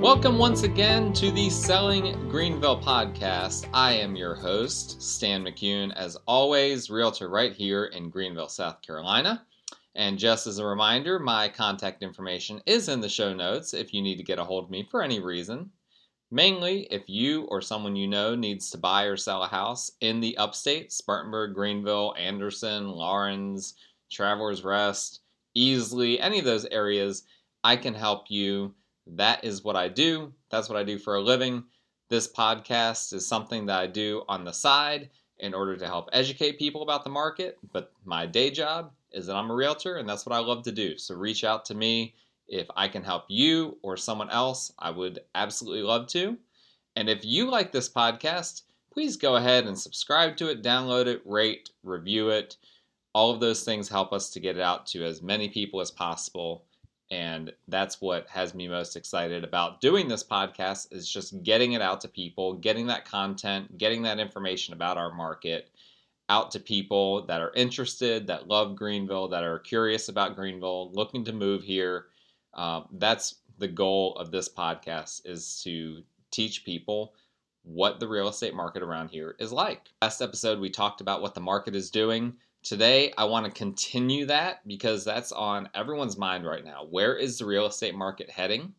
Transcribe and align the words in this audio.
Welcome 0.00 0.38
once 0.38 0.62
again 0.62 1.12
to 1.12 1.30
the 1.30 1.50
Selling 1.50 2.26
Greenville 2.30 2.80
podcast. 2.80 3.68
I 3.74 3.92
am 3.92 4.16
your 4.16 4.34
host, 4.34 5.00
Stan 5.02 5.44
McCune, 5.44 5.94
as 5.94 6.16
always, 6.26 6.88
realtor 6.88 7.28
right 7.28 7.52
here 7.52 7.84
in 7.84 8.08
Greenville, 8.08 8.48
South 8.48 8.80
Carolina. 8.80 9.44
And 9.94 10.18
just 10.18 10.46
as 10.46 10.58
a 10.58 10.64
reminder, 10.64 11.18
my 11.18 11.50
contact 11.50 12.02
information 12.02 12.62
is 12.64 12.88
in 12.88 13.02
the 13.02 13.10
show 13.10 13.34
notes 13.34 13.74
if 13.74 13.92
you 13.92 14.00
need 14.00 14.16
to 14.16 14.22
get 14.22 14.38
a 14.38 14.44
hold 14.44 14.64
of 14.64 14.70
me 14.70 14.88
for 14.90 15.02
any 15.02 15.20
reason. 15.20 15.70
Mainly, 16.30 16.88
if 16.90 17.02
you 17.06 17.42
or 17.50 17.60
someone 17.60 17.94
you 17.94 18.08
know 18.08 18.34
needs 18.34 18.70
to 18.70 18.78
buy 18.78 19.04
or 19.04 19.18
sell 19.18 19.42
a 19.42 19.48
house 19.48 19.92
in 20.00 20.18
the 20.18 20.34
upstate, 20.38 20.92
Spartanburg, 20.92 21.52
Greenville, 21.52 22.14
Anderson, 22.18 22.88
Laurens, 22.88 23.74
Travelers 24.10 24.64
Rest, 24.64 25.20
Easley, 25.54 26.16
any 26.20 26.38
of 26.38 26.46
those 26.46 26.64
areas, 26.64 27.24
I 27.62 27.76
can 27.76 27.92
help 27.92 28.30
you. 28.30 28.74
That 29.16 29.44
is 29.44 29.64
what 29.64 29.76
I 29.76 29.88
do. 29.88 30.32
That's 30.50 30.68
what 30.68 30.78
I 30.78 30.84
do 30.84 30.98
for 30.98 31.16
a 31.16 31.20
living. 31.20 31.64
This 32.08 32.30
podcast 32.30 33.12
is 33.12 33.26
something 33.26 33.66
that 33.66 33.78
I 33.78 33.86
do 33.86 34.22
on 34.28 34.44
the 34.44 34.52
side 34.52 35.10
in 35.38 35.54
order 35.54 35.76
to 35.76 35.86
help 35.86 36.08
educate 36.12 36.58
people 36.58 36.82
about 36.82 37.02
the 37.02 37.10
market. 37.10 37.58
But 37.72 37.92
my 38.04 38.26
day 38.26 38.50
job 38.50 38.92
is 39.12 39.26
that 39.26 39.36
I'm 39.36 39.50
a 39.50 39.54
realtor 39.54 39.96
and 39.96 40.08
that's 40.08 40.26
what 40.26 40.34
I 40.34 40.38
love 40.38 40.62
to 40.64 40.72
do. 40.72 40.96
So 40.96 41.14
reach 41.14 41.44
out 41.44 41.64
to 41.66 41.74
me 41.74 42.14
if 42.46 42.68
I 42.76 42.88
can 42.88 43.02
help 43.02 43.24
you 43.28 43.78
or 43.82 43.96
someone 43.96 44.30
else. 44.30 44.72
I 44.78 44.90
would 44.90 45.20
absolutely 45.34 45.82
love 45.82 46.06
to. 46.08 46.36
And 46.94 47.08
if 47.08 47.24
you 47.24 47.50
like 47.50 47.72
this 47.72 47.88
podcast, 47.88 48.62
please 48.92 49.16
go 49.16 49.36
ahead 49.36 49.66
and 49.66 49.78
subscribe 49.78 50.36
to 50.36 50.50
it, 50.50 50.62
download 50.62 51.06
it, 51.06 51.22
rate, 51.24 51.70
review 51.82 52.28
it. 52.30 52.56
All 53.12 53.32
of 53.32 53.40
those 53.40 53.64
things 53.64 53.88
help 53.88 54.12
us 54.12 54.30
to 54.30 54.40
get 54.40 54.56
it 54.56 54.62
out 54.62 54.86
to 54.88 55.04
as 55.04 55.22
many 55.22 55.48
people 55.48 55.80
as 55.80 55.90
possible. 55.90 56.64
And 57.10 57.52
that's 57.66 58.00
what 58.00 58.28
has 58.28 58.54
me 58.54 58.68
most 58.68 58.96
excited 58.96 59.42
about 59.42 59.80
doing 59.80 60.06
this 60.06 60.22
podcast 60.22 60.92
is 60.92 61.10
just 61.10 61.42
getting 61.42 61.72
it 61.72 61.82
out 61.82 62.00
to 62.02 62.08
people, 62.08 62.54
getting 62.54 62.86
that 62.86 63.04
content, 63.04 63.78
getting 63.78 64.02
that 64.02 64.20
information 64.20 64.74
about 64.74 64.96
our 64.96 65.12
market 65.12 65.70
out 66.28 66.52
to 66.52 66.60
people 66.60 67.26
that 67.26 67.40
are 67.40 67.52
interested, 67.54 68.28
that 68.28 68.46
love 68.46 68.76
Greenville, 68.76 69.26
that 69.28 69.42
are 69.42 69.58
curious 69.58 70.08
about 70.08 70.36
Greenville, 70.36 70.92
looking 70.92 71.24
to 71.24 71.32
move 71.32 71.64
here. 71.64 72.06
Uh, 72.54 72.82
that's 72.92 73.40
the 73.58 73.66
goal 73.66 74.14
of 74.14 74.30
this 74.30 74.48
podcast 74.48 75.26
is 75.26 75.60
to 75.64 76.04
teach 76.30 76.64
people 76.64 77.14
what 77.62 77.98
the 77.98 78.08
real 78.08 78.28
estate 78.28 78.54
market 78.54 78.82
around 78.82 79.10
here 79.10 79.34
is 79.40 79.52
like. 79.52 79.88
Last 80.00 80.22
episode, 80.22 80.60
we 80.60 80.70
talked 80.70 81.00
about 81.00 81.20
what 81.20 81.34
the 81.34 81.40
market 81.40 81.74
is 81.74 81.90
doing. 81.90 82.34
Today, 82.62 83.10
I 83.16 83.24
want 83.24 83.46
to 83.46 83.52
continue 83.52 84.26
that 84.26 84.66
because 84.68 85.02
that's 85.02 85.32
on 85.32 85.70
everyone's 85.74 86.18
mind 86.18 86.44
right 86.44 86.64
now. 86.64 86.84
Where 86.88 87.16
is 87.16 87.38
the 87.38 87.46
real 87.46 87.64
estate 87.64 87.94
market 87.94 88.28
heading? 88.28 88.74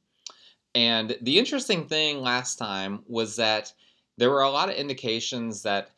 And 0.76 1.18
the 1.22 1.40
interesting 1.40 1.88
thing 1.88 2.22
last 2.22 2.58
time 2.58 3.04
was 3.08 3.36
that 3.38 3.74
there 4.18 4.30
were 4.30 4.44
a 4.44 4.52
lot 4.52 4.70
of 4.70 4.76
indications 4.76 5.64
that 5.64 5.90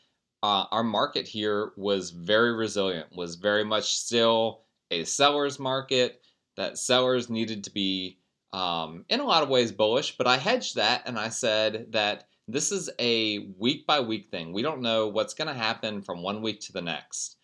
uh, 0.44 0.66
our 0.72 0.84
market 0.84 1.28
here 1.28 1.74
was 1.76 2.12
very 2.12 2.54
resilient, 2.54 3.08
was 3.16 3.36
very 3.36 3.66
much 3.66 3.98
still 3.98 4.62
a 4.90 5.04
seller's 5.04 5.60
market, 5.60 6.22
that 6.56 6.78
sellers 6.78 7.30
needed 7.30 7.66
to 7.66 7.72
be, 7.72 8.18
um, 8.54 9.04
in 9.10 9.20
a 9.20 9.26
lot 9.26 9.44
of 9.44 9.50
ways, 9.50 9.74
bullish. 9.74 10.18
But 10.18 10.28
I 10.28 10.38
hedged 10.38 10.76
that 10.78 11.04
and 11.06 11.20
I 11.20 11.28
said 11.30 11.88
that 11.92 12.28
this 12.48 12.72
is 12.72 12.90
a 13.00 13.40
week 13.58 13.86
by 13.86 14.00
week 14.00 14.30
thing. 14.30 14.54
We 14.54 14.62
don't 14.62 14.82
know 14.82 15.10
what's 15.10 15.34
going 15.34 15.50
to 15.50 15.54
happen 15.54 16.02
from 16.02 16.24
one 16.24 16.42
week 16.42 16.62
to 16.62 16.74
the 16.74 16.82
next. 16.82 17.38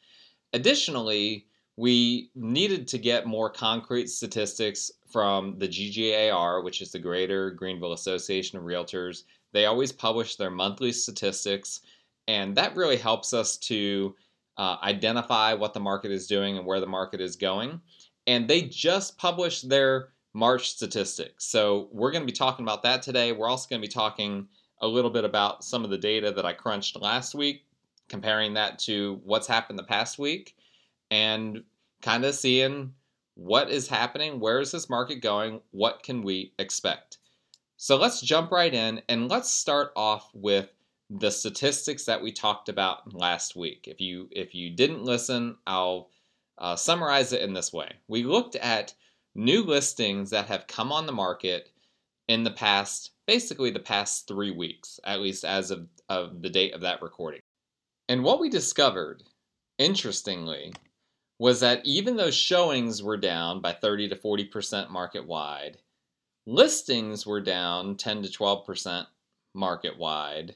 Additionally, 0.53 1.45
we 1.77 2.29
needed 2.35 2.87
to 2.89 2.97
get 2.97 3.25
more 3.25 3.49
concrete 3.49 4.07
statistics 4.09 4.91
from 5.11 5.57
the 5.57 5.67
GGAR, 5.67 6.63
which 6.63 6.81
is 6.81 6.91
the 6.91 6.99
Greater 6.99 7.51
Greenville 7.51 7.93
Association 7.93 8.57
of 8.57 8.65
Realtors. 8.65 9.23
They 9.53 9.65
always 9.65 9.91
publish 9.91 10.35
their 10.35 10.51
monthly 10.51 10.91
statistics 10.91 11.81
and 12.29 12.55
that 12.57 12.75
really 12.75 12.95
helps 12.97 13.33
us 13.33 13.57
to 13.57 14.15
uh, 14.55 14.77
identify 14.83 15.55
what 15.55 15.73
the 15.73 15.79
market 15.79 16.11
is 16.11 16.27
doing 16.27 16.57
and 16.57 16.65
where 16.65 16.79
the 16.79 16.85
market 16.85 17.19
is 17.19 17.35
going. 17.35 17.81
And 18.27 18.47
they 18.47 18.61
just 18.61 19.17
published 19.17 19.67
their 19.67 20.09
March 20.35 20.69
statistics. 20.69 21.45
So 21.45 21.89
we're 21.91 22.11
going 22.11 22.21
to 22.21 22.31
be 22.31 22.37
talking 22.37 22.63
about 22.63 22.83
that 22.83 23.01
today. 23.01 23.31
We're 23.31 23.49
also 23.49 23.67
going 23.67 23.81
to 23.81 23.87
be 23.87 23.91
talking 23.91 24.47
a 24.79 24.87
little 24.87 25.09
bit 25.09 25.25
about 25.25 25.63
some 25.63 25.83
of 25.83 25.89
the 25.89 25.97
data 25.97 26.31
that 26.31 26.45
I 26.45 26.53
crunched 26.53 27.01
last 27.01 27.33
week, 27.33 27.65
comparing 28.09 28.55
that 28.55 28.79
to 28.79 29.21
what's 29.23 29.47
happened 29.47 29.79
the 29.79 29.83
past 29.83 30.19
week, 30.19 30.55
and 31.11 31.63
kind 32.01 32.25
of 32.25 32.35
seeing 32.35 32.93
what 33.35 33.69
is 33.69 33.87
happening, 33.87 34.39
where 34.39 34.59
is 34.59 34.71
this 34.71 34.89
market 34.89 35.21
going, 35.21 35.61
what 35.71 36.03
can 36.03 36.21
we 36.21 36.53
expect. 36.59 37.19
So 37.77 37.95
let's 37.95 38.21
jump 38.21 38.51
right 38.51 38.73
in 38.73 39.01
and 39.07 39.29
let's 39.29 39.49
start 39.49 39.93
off 39.95 40.29
with 40.33 40.69
the 41.09 41.31
statistics 41.31 42.05
that 42.05 42.21
we 42.21 42.31
talked 42.31 42.67
about 42.67 43.13
last 43.13 43.55
week. 43.55 43.87
If 43.87 44.01
you 44.01 44.27
if 44.31 44.53
you 44.53 44.69
didn't 44.69 45.05
listen, 45.05 45.55
I'll 45.65 46.09
uh, 46.57 46.75
summarize 46.75 47.31
it 47.33 47.41
in 47.41 47.53
this 47.53 47.71
way. 47.71 47.93
We 48.07 48.23
looked 48.23 48.57
at 48.57 48.93
new 49.33 49.63
listings 49.63 50.29
that 50.31 50.47
have 50.47 50.67
come 50.67 50.91
on 50.91 51.05
the 51.05 51.13
market 51.13 51.69
in 52.27 52.43
the 52.43 52.51
past, 52.51 53.11
basically 53.25 53.71
the 53.71 53.79
past 53.79 54.27
three 54.27 54.51
weeks, 54.51 54.99
at 55.05 55.21
least 55.21 55.45
as 55.45 55.71
of, 55.71 55.87
of 56.09 56.41
the 56.41 56.49
date 56.49 56.73
of 56.73 56.81
that 56.81 57.01
recording. 57.01 57.39
And 58.09 58.23
what 58.23 58.41
we 58.41 58.49
discovered, 58.49 59.23
interestingly, 59.77 60.73
was 61.37 61.61
that 61.61 61.85
even 61.85 62.17
though 62.17 62.31
showings 62.31 63.01
were 63.01 63.15
down 63.15 63.61
by 63.61 63.71
30 63.71 64.09
to 64.09 64.15
40% 64.17 64.89
market 64.89 65.25
wide, 65.25 65.77
listings 66.45 67.25
were 67.25 67.39
down 67.39 67.95
10 67.95 68.23
to 68.23 68.29
12% 68.29 69.05
market 69.55 69.97
wide 69.97 70.55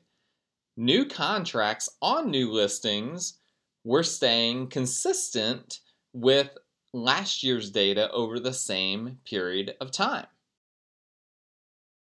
new 0.78 1.06
contracts 1.06 1.90
on 2.02 2.32
new 2.32 2.52
listings 2.52 3.40
were 3.84 4.04
staying 4.04 4.68
consistent 4.68 5.80
with 6.14 6.58
last 6.94 7.44
year's 7.44 7.70
data 7.70 8.10
over 8.12 8.40
the 8.40 8.54
same 8.54 9.18
period 9.26 9.76
of 9.82 9.92
time. 9.92 10.28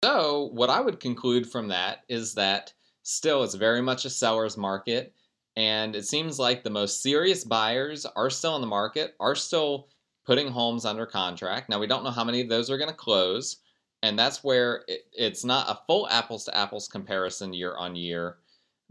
So, 0.04 0.50
what 0.54 0.70
I 0.70 0.82
would 0.82 1.00
conclude 1.00 1.50
from 1.50 1.68
that 1.68 2.04
is 2.10 2.34
that 2.36 2.74
still 3.04 3.44
it's 3.44 3.56
very 3.56 3.82
much 3.82 4.06
a 4.06 4.10
seller's 4.10 4.58
market, 4.58 5.14
and 5.56 5.96
it 5.96 6.06
seems 6.06 6.40
like 6.40 6.64
the 6.64 6.70
most 6.70 7.02
serious 7.02 7.44
buyers 7.44 8.06
are 8.06 8.30
still 8.30 8.56
in 8.56 8.62
the 8.62 8.68
market, 8.68 9.16
are 9.20 9.36
still 9.36 9.88
putting 10.26 10.48
homes 10.48 10.86
under 10.86 11.06
contract. 11.06 11.70
Now, 11.70 11.80
we 11.80 11.88
don't 11.88 12.04
know 12.04 12.12
how 12.12 12.24
many 12.24 12.42
of 12.42 12.50
those 12.50 12.70
are 12.70 12.78
going 12.78 12.90
to 12.90 12.96
close, 12.96 13.58
and 14.04 14.18
that's 14.18 14.44
where 14.44 14.84
it, 14.88 15.02
it's 15.14 15.44
not 15.44 15.70
a 15.70 15.82
full 15.88 16.08
apples 16.10 16.46
to 16.46 16.58
apples 16.58 16.88
comparison 16.88 17.54
year 17.54 17.76
on 17.76 17.96
year 17.96 18.38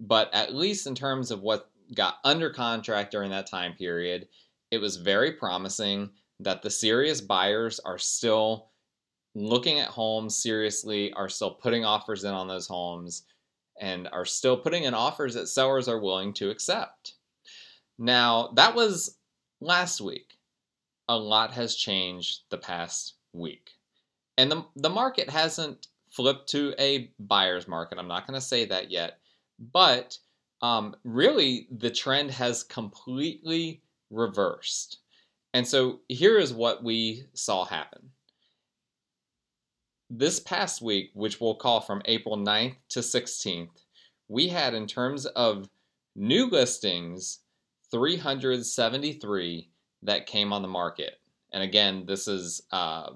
but 0.00 0.32
at 0.32 0.54
least 0.54 0.86
in 0.86 0.94
terms 0.94 1.30
of 1.30 1.42
what 1.42 1.70
got 1.94 2.16
under 2.24 2.50
contract 2.50 3.12
during 3.12 3.30
that 3.30 3.46
time 3.48 3.74
period, 3.74 4.26
it 4.70 4.78
was 4.78 4.96
very 4.96 5.32
promising 5.32 6.10
that 6.40 6.62
the 6.62 6.70
serious 6.70 7.20
buyers 7.20 7.78
are 7.80 7.98
still 7.98 8.70
looking 9.34 9.78
at 9.78 9.88
homes 9.88 10.42
seriously, 10.42 11.12
are 11.12 11.28
still 11.28 11.50
putting 11.50 11.84
offers 11.84 12.24
in 12.24 12.32
on 12.32 12.48
those 12.48 12.66
homes, 12.66 13.24
and 13.80 14.08
are 14.12 14.24
still 14.24 14.56
putting 14.56 14.84
in 14.84 14.94
offers 14.94 15.34
that 15.34 15.48
sellers 15.48 15.88
are 15.88 15.98
willing 15.98 16.32
to 16.34 16.50
accept. 16.50 17.14
Now, 17.98 18.52
that 18.54 18.74
was 18.74 19.16
last 19.60 20.00
week. 20.00 20.38
A 21.08 21.16
lot 21.16 21.52
has 21.54 21.74
changed 21.74 22.42
the 22.50 22.58
past 22.58 23.14
week. 23.32 23.72
And 24.38 24.50
the, 24.50 24.64
the 24.76 24.90
market 24.90 25.28
hasn't 25.28 25.88
flipped 26.10 26.48
to 26.50 26.74
a 26.78 27.10
buyer's 27.18 27.66
market. 27.66 27.98
I'm 27.98 28.08
not 28.08 28.26
going 28.26 28.38
to 28.38 28.46
say 28.46 28.64
that 28.66 28.90
yet. 28.90 29.18
But 29.72 30.16
um, 30.62 30.94
really, 31.04 31.66
the 31.70 31.90
trend 31.90 32.30
has 32.30 32.62
completely 32.62 33.82
reversed. 34.10 34.98
And 35.52 35.66
so 35.66 36.00
here 36.08 36.38
is 36.38 36.52
what 36.52 36.84
we 36.84 37.24
saw 37.34 37.64
happen. 37.64 38.10
This 40.10 40.40
past 40.40 40.82
week, 40.82 41.10
which 41.14 41.40
we'll 41.40 41.54
call 41.54 41.80
from 41.80 42.02
April 42.04 42.36
9th 42.36 42.76
to 42.90 43.00
16th, 43.00 43.84
we 44.28 44.48
had, 44.48 44.74
in 44.74 44.86
terms 44.86 45.24
of 45.26 45.68
new 46.16 46.46
listings, 46.46 47.38
373 47.92 49.68
that 50.02 50.26
came 50.26 50.52
on 50.52 50.62
the 50.62 50.68
market. 50.68 51.20
And 51.52 51.62
again, 51.62 52.04
this 52.06 52.26
is 52.28 52.62
uh, 52.72 53.10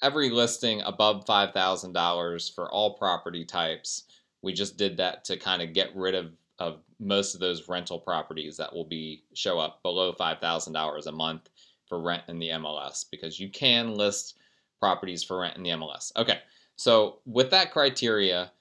every 0.00 0.30
listing 0.30 0.80
above 0.82 1.24
$5,000 1.26 2.54
for 2.54 2.70
all 2.70 2.96
property 2.96 3.44
types 3.44 4.04
we 4.42 4.52
just 4.52 4.76
did 4.76 4.96
that 4.96 5.24
to 5.24 5.36
kind 5.36 5.62
of 5.62 5.72
get 5.72 5.94
rid 5.94 6.14
of, 6.14 6.32
of 6.58 6.80
most 7.00 7.34
of 7.34 7.40
those 7.40 7.68
rental 7.68 7.98
properties 7.98 8.56
that 8.56 8.72
will 8.72 8.84
be 8.84 9.22
show 9.34 9.58
up 9.58 9.82
below 9.82 10.12
$5,000 10.12 11.06
a 11.06 11.12
month 11.12 11.48
for 11.86 12.00
rent 12.00 12.22
in 12.28 12.38
the 12.38 12.50
MLS 12.50 13.04
because 13.10 13.40
you 13.40 13.48
can 13.48 13.94
list 13.94 14.38
properties 14.80 15.24
for 15.24 15.40
rent 15.40 15.56
in 15.56 15.62
the 15.62 15.70
MLS. 15.70 16.12
Okay, 16.16 16.38
so 16.76 17.18
with 17.26 17.50
that 17.50 17.72
criteria, 17.72 18.52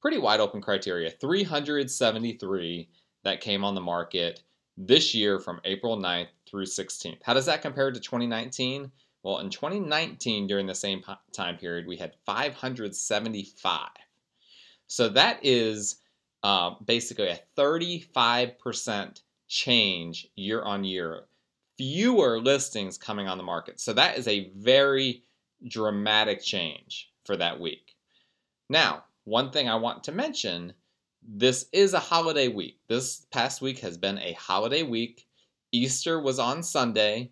pretty 0.00 0.18
wide 0.18 0.40
open 0.40 0.60
criteria, 0.60 1.10
373 1.10 2.88
that 3.24 3.40
came 3.40 3.64
on 3.64 3.74
the 3.74 3.80
market 3.80 4.42
this 4.76 5.14
year 5.14 5.38
from 5.38 5.60
April 5.64 5.96
9th 5.96 6.28
through 6.48 6.66
16th. 6.66 7.18
How 7.22 7.34
does 7.34 7.46
that 7.46 7.62
compare 7.62 7.90
to 7.90 8.00
2019? 8.00 8.90
Well, 9.22 9.38
in 9.38 9.48
2019, 9.48 10.46
during 10.46 10.66
the 10.66 10.74
same 10.74 11.02
time 11.32 11.56
period, 11.56 11.86
we 11.86 11.96
had 11.96 12.12
575. 12.26 13.88
So 14.86 15.08
that 15.08 15.40
is 15.42 15.96
uh, 16.42 16.72
basically 16.84 17.28
a 17.28 17.40
35% 17.56 19.22
change 19.48 20.28
year 20.36 20.62
on 20.62 20.84
year. 20.84 21.22
Fewer 21.78 22.40
listings 22.40 22.98
coming 22.98 23.26
on 23.26 23.38
the 23.38 23.44
market. 23.44 23.80
So 23.80 23.94
that 23.94 24.18
is 24.18 24.28
a 24.28 24.50
very 24.56 25.22
dramatic 25.66 26.42
change 26.42 27.12
for 27.24 27.36
that 27.36 27.60
week. 27.60 27.94
Now, 28.68 29.04
one 29.24 29.50
thing 29.50 29.68
I 29.68 29.76
want 29.76 30.04
to 30.04 30.12
mention 30.12 30.74
this 31.26 31.66
is 31.72 31.94
a 31.94 32.00
holiday 32.00 32.48
week. 32.48 32.80
This 32.88 33.26
past 33.30 33.62
week 33.62 33.78
has 33.78 33.96
been 33.96 34.18
a 34.18 34.34
holiday 34.34 34.82
week. 34.82 35.26
Easter 35.72 36.20
was 36.20 36.38
on 36.38 36.62
Sunday. 36.62 37.30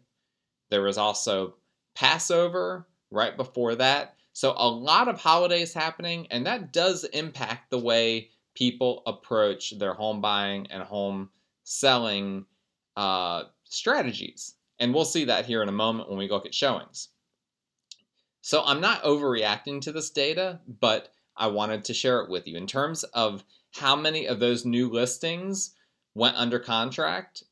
There 0.70 0.82
was 0.82 0.96
also 0.96 1.56
Passover 1.94 2.86
right 3.10 3.36
before 3.36 3.74
that. 3.76 4.16
So, 4.32 4.54
a 4.56 4.68
lot 4.68 5.08
of 5.08 5.20
holidays 5.20 5.74
happening, 5.74 6.26
and 6.30 6.46
that 6.46 6.72
does 6.72 7.04
impact 7.04 7.70
the 7.70 7.78
way 7.78 8.30
people 8.54 9.02
approach 9.06 9.78
their 9.78 9.92
home 9.92 10.22
buying 10.22 10.66
and 10.70 10.82
home 10.82 11.28
selling 11.64 12.46
uh, 12.96 13.44
strategies. 13.64 14.54
And 14.78 14.94
we'll 14.94 15.04
see 15.04 15.26
that 15.26 15.46
here 15.46 15.62
in 15.62 15.68
a 15.68 15.72
moment 15.72 16.08
when 16.08 16.18
we 16.18 16.28
look 16.28 16.46
at 16.46 16.54
showings. 16.54 17.08
So, 18.42 18.62
I'm 18.64 18.80
not 18.80 19.02
overreacting 19.02 19.80
to 19.82 19.92
this 19.92 20.10
data, 20.10 20.60
but 20.80 21.08
I 21.36 21.46
wanted 21.46 21.84
to 21.86 21.94
share 21.94 22.20
it 22.20 22.30
with 22.30 22.46
you. 22.46 22.56
In 22.56 22.66
terms 22.66 23.04
of 23.04 23.44
how 23.74 23.96
many 23.96 24.26
of 24.26 24.38
those 24.38 24.64
new 24.64 24.90
listings 24.90 25.74
went 26.14 26.36
under 26.36 26.58
contract 26.58 27.44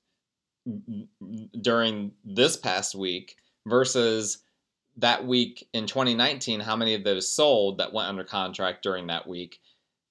during 1.61 2.13
this 2.25 2.57
past 2.57 2.95
week 2.95 3.37
versus 3.67 4.43
that 4.99 5.27
week 5.27 5.67
in 5.73 5.87
2019, 5.87 6.61
how 6.61 6.77
many 6.77 6.95
of 6.95 7.05
those 7.05 7.29
sold 7.29 7.79
that 7.79 7.93
went 7.93 8.09
under 8.09 8.25
contract 8.25 8.83
during 8.83 9.07
that 9.07 9.27
week. 9.27 9.59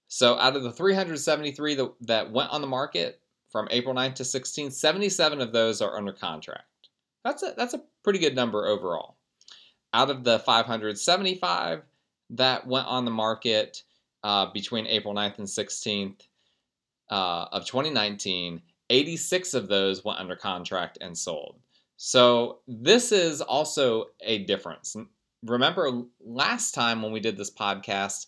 So 0.08 0.40
out 0.40 0.56
of 0.56 0.64
the 0.64 0.72
373 0.72 1.78
that, 2.02 2.32
went 2.32 2.50
on 2.50 2.62
the 2.62 2.68
market 2.68 3.22
from 3.52 3.68
April 3.70 3.94
9th 3.94 4.16
to 4.16 4.24
16th, 4.24 4.74
77 4.74 5.42
of 5.42 5.54
those 5.54 5.82
are 5.82 5.96
under 5.96 6.14
contract. 6.14 6.66
That's 7.24 7.44
a, 7.44 7.54
that's 7.56 7.76
a 7.76 7.84
pretty 8.04 8.20
good 8.20 8.36
number 8.36 8.66
overall. 8.66 9.18
Out 9.94 10.10
of 10.10 10.24
the 10.24 10.40
575 10.40 11.82
that 12.32 12.68
went 12.68 12.88
on 12.88 13.06
the 13.06 13.12
market 13.12 13.84
uh, 14.24 14.48
between 14.52 14.86
April 14.88 15.14
9th 15.14 15.40
and 15.40 15.48
16th 15.48 16.28
uh, 17.10 17.46
of 17.52 17.66
2019, 17.66 18.62
86 18.90 19.54
of 19.54 19.68
those 19.68 20.04
went 20.04 20.20
under 20.20 20.36
contract 20.36 20.98
and 21.02 21.18
sold. 21.18 21.56
So 21.98 22.60
this 22.68 23.12
is 23.12 23.42
also 23.42 24.06
a 24.22 24.40
difference. 24.46 24.96
Remember 25.44 26.04
last 26.24 26.74
time 26.74 27.02
when 27.02 27.12
we 27.12 27.20
did 27.20 27.38
this 27.38 27.52
podcast, 27.52 28.28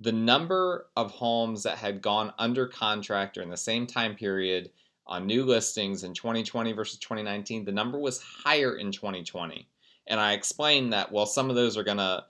the 0.00 0.12
number 0.12 0.86
of 0.96 1.12
homes 1.12 1.62
that 1.62 1.78
had 1.78 2.02
gone 2.02 2.32
under 2.38 2.66
contract 2.66 3.34
during 3.34 3.50
the 3.50 3.56
same 3.56 3.86
time 3.86 4.16
period 4.16 4.70
on 5.06 5.26
new 5.26 5.44
listings 5.44 6.04
in 6.04 6.14
2020 6.14 6.72
versus 6.72 6.98
2019, 6.98 7.64
the 7.64 7.72
number 7.72 7.98
was 7.98 8.20
higher 8.20 8.76
in 8.76 8.90
2020. 8.90 9.68
And 10.06 10.20
I 10.20 10.32
explained 10.32 10.92
that, 10.92 11.12
well, 11.12 11.26
some 11.26 11.50
of 11.50 11.56
those 11.56 11.76
are 11.76 11.84
going 11.84 11.98
to 11.98 12.24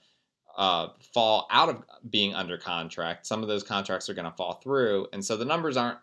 uh, 0.56 0.88
fall 1.14 1.46
out 1.50 1.68
of 1.68 1.82
being 2.10 2.34
under 2.34 2.58
contract. 2.58 3.26
Some 3.26 3.42
of 3.42 3.48
those 3.48 3.62
contracts 3.62 4.08
are 4.08 4.14
going 4.14 4.30
to 4.30 4.36
fall 4.36 4.54
through. 4.54 5.06
And 5.12 5.24
so 5.24 5.36
the 5.36 5.44
numbers 5.44 5.76
aren't 5.76 5.98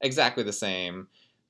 exactly 0.00 0.42
the 0.42 0.52
same 0.52 1.06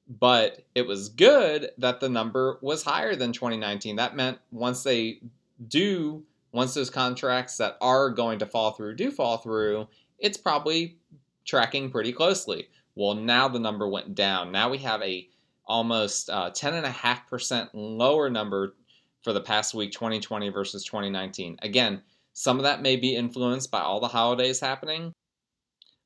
but 0.08 0.64
it 0.74 0.86
was 0.86 1.08
good 1.08 1.70
that 1.78 2.00
the 2.00 2.08
number 2.08 2.58
was 2.60 2.82
higher 2.82 3.14
than 3.14 3.32
2019. 3.32 3.96
That 3.96 4.16
meant 4.16 4.38
once 4.50 4.82
they 4.82 5.20
do, 5.68 6.24
once 6.52 6.74
those 6.74 6.90
contracts 6.90 7.56
that 7.58 7.76
are 7.80 8.10
going 8.10 8.38
to 8.40 8.46
fall 8.46 8.72
through 8.72 8.96
do 8.96 9.10
fall 9.10 9.38
through, 9.38 9.88
it's 10.18 10.36
probably 10.36 10.96
tracking 11.44 11.90
pretty 11.90 12.12
closely. 12.12 12.68
Well, 12.94 13.14
now 13.14 13.48
the 13.48 13.58
number 13.58 13.88
went 13.88 14.14
down. 14.14 14.52
Now 14.52 14.68
we 14.68 14.78
have 14.78 15.00
a 15.02 15.28
almost 15.64 16.28
uh, 16.28 16.50
10.5% 16.50 17.70
lower 17.72 18.28
number 18.28 18.74
for 19.22 19.32
the 19.32 19.40
past 19.40 19.74
week, 19.74 19.92
2020 19.92 20.48
versus 20.48 20.84
2019. 20.84 21.56
Again, 21.62 22.02
some 22.32 22.58
of 22.58 22.64
that 22.64 22.82
may 22.82 22.96
be 22.96 23.14
influenced 23.14 23.70
by 23.70 23.80
all 23.80 24.00
the 24.00 24.08
holidays 24.08 24.60
happening, 24.60 25.12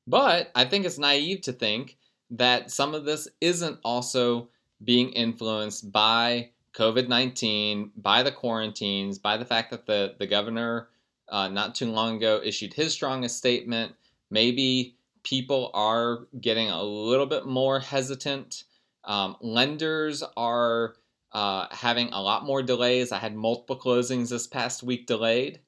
but 0.05 0.51
I 0.55 0.65
think 0.65 0.85
it's 0.85 0.97
naive 0.97 1.41
to 1.41 1.53
think 1.53 1.97
that 2.31 2.71
some 2.71 2.93
of 2.93 3.05
this 3.05 3.27
isn't 3.41 3.79
also 3.83 4.49
being 4.83 5.09
influenced 5.09 5.91
by 5.91 6.51
COVID 6.75 7.07
19, 7.07 7.91
by 7.97 8.23
the 8.23 8.31
quarantines, 8.31 9.17
by 9.17 9.37
the 9.37 9.45
fact 9.45 9.71
that 9.71 9.85
the, 9.85 10.15
the 10.19 10.27
governor 10.27 10.89
uh, 11.29 11.47
not 11.47 11.75
too 11.75 11.91
long 11.91 12.17
ago 12.17 12.39
issued 12.43 12.73
his 12.73 12.93
strongest 12.93 13.37
statement. 13.37 13.93
Maybe 14.29 14.95
people 15.23 15.71
are 15.73 16.27
getting 16.39 16.69
a 16.69 16.83
little 16.83 17.25
bit 17.25 17.45
more 17.45 17.79
hesitant. 17.79 18.63
Um, 19.03 19.35
lenders 19.41 20.23
are 20.35 20.95
uh, 21.31 21.67
having 21.71 22.09
a 22.13 22.21
lot 22.21 22.45
more 22.45 22.61
delays. 22.63 23.11
I 23.11 23.17
had 23.17 23.35
multiple 23.35 23.79
closings 23.79 24.29
this 24.29 24.47
past 24.47 24.83
week 24.83 25.07
delayed, 25.07 25.59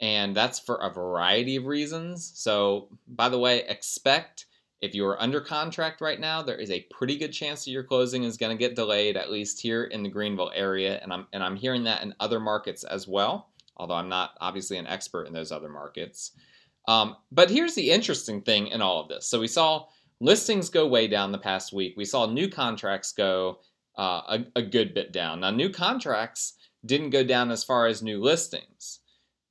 and 0.00 0.36
that's 0.36 0.58
for 0.58 0.76
a 0.76 0.92
variety 0.92 1.56
of 1.56 1.66
reasons. 1.66 2.32
So, 2.34 2.88
by 3.06 3.28
the 3.28 3.38
way, 3.38 3.64
expect 3.66 4.46
if 4.80 4.94
you 4.94 5.04
are 5.06 5.20
under 5.20 5.40
contract 5.40 6.00
right 6.00 6.20
now, 6.20 6.40
there 6.40 6.56
is 6.56 6.70
a 6.70 6.86
pretty 6.90 7.16
good 7.16 7.32
chance 7.32 7.64
that 7.64 7.72
your 7.72 7.82
closing 7.82 8.22
is 8.22 8.36
going 8.36 8.56
to 8.56 8.58
get 8.60 8.76
delayed, 8.76 9.16
at 9.16 9.30
least 9.30 9.60
here 9.60 9.84
in 9.84 10.02
the 10.02 10.08
Greenville 10.08 10.52
area, 10.54 11.00
and 11.02 11.12
I'm 11.12 11.26
and 11.32 11.42
I'm 11.42 11.56
hearing 11.56 11.84
that 11.84 12.02
in 12.02 12.14
other 12.20 12.38
markets 12.38 12.84
as 12.84 13.08
well. 13.08 13.50
Although 13.76 13.94
I'm 13.94 14.08
not 14.08 14.32
obviously 14.40 14.76
an 14.76 14.86
expert 14.86 15.26
in 15.26 15.32
those 15.32 15.52
other 15.52 15.68
markets. 15.68 16.32
Um, 16.86 17.16
but 17.30 17.50
here's 17.50 17.74
the 17.74 17.90
interesting 17.90 18.42
thing 18.42 18.68
in 18.68 18.80
all 18.80 19.00
of 19.00 19.08
this. 19.08 19.28
So 19.28 19.38
we 19.40 19.46
saw 19.46 19.86
listings 20.20 20.68
go 20.68 20.86
way 20.86 21.06
down 21.06 21.32
the 21.32 21.38
past 21.38 21.72
week. 21.72 21.94
We 21.96 22.04
saw 22.04 22.26
new 22.26 22.48
contracts 22.48 23.12
go 23.12 23.58
uh, 23.98 24.38
a, 24.54 24.60
a 24.60 24.62
good 24.62 24.94
bit 24.94 25.12
down. 25.12 25.40
Now, 25.40 25.50
new 25.50 25.70
contracts 25.70 26.54
didn't 26.86 27.10
go 27.10 27.24
down 27.24 27.50
as 27.50 27.64
far 27.64 27.86
as 27.86 28.02
new 28.02 28.20
listings. 28.22 29.00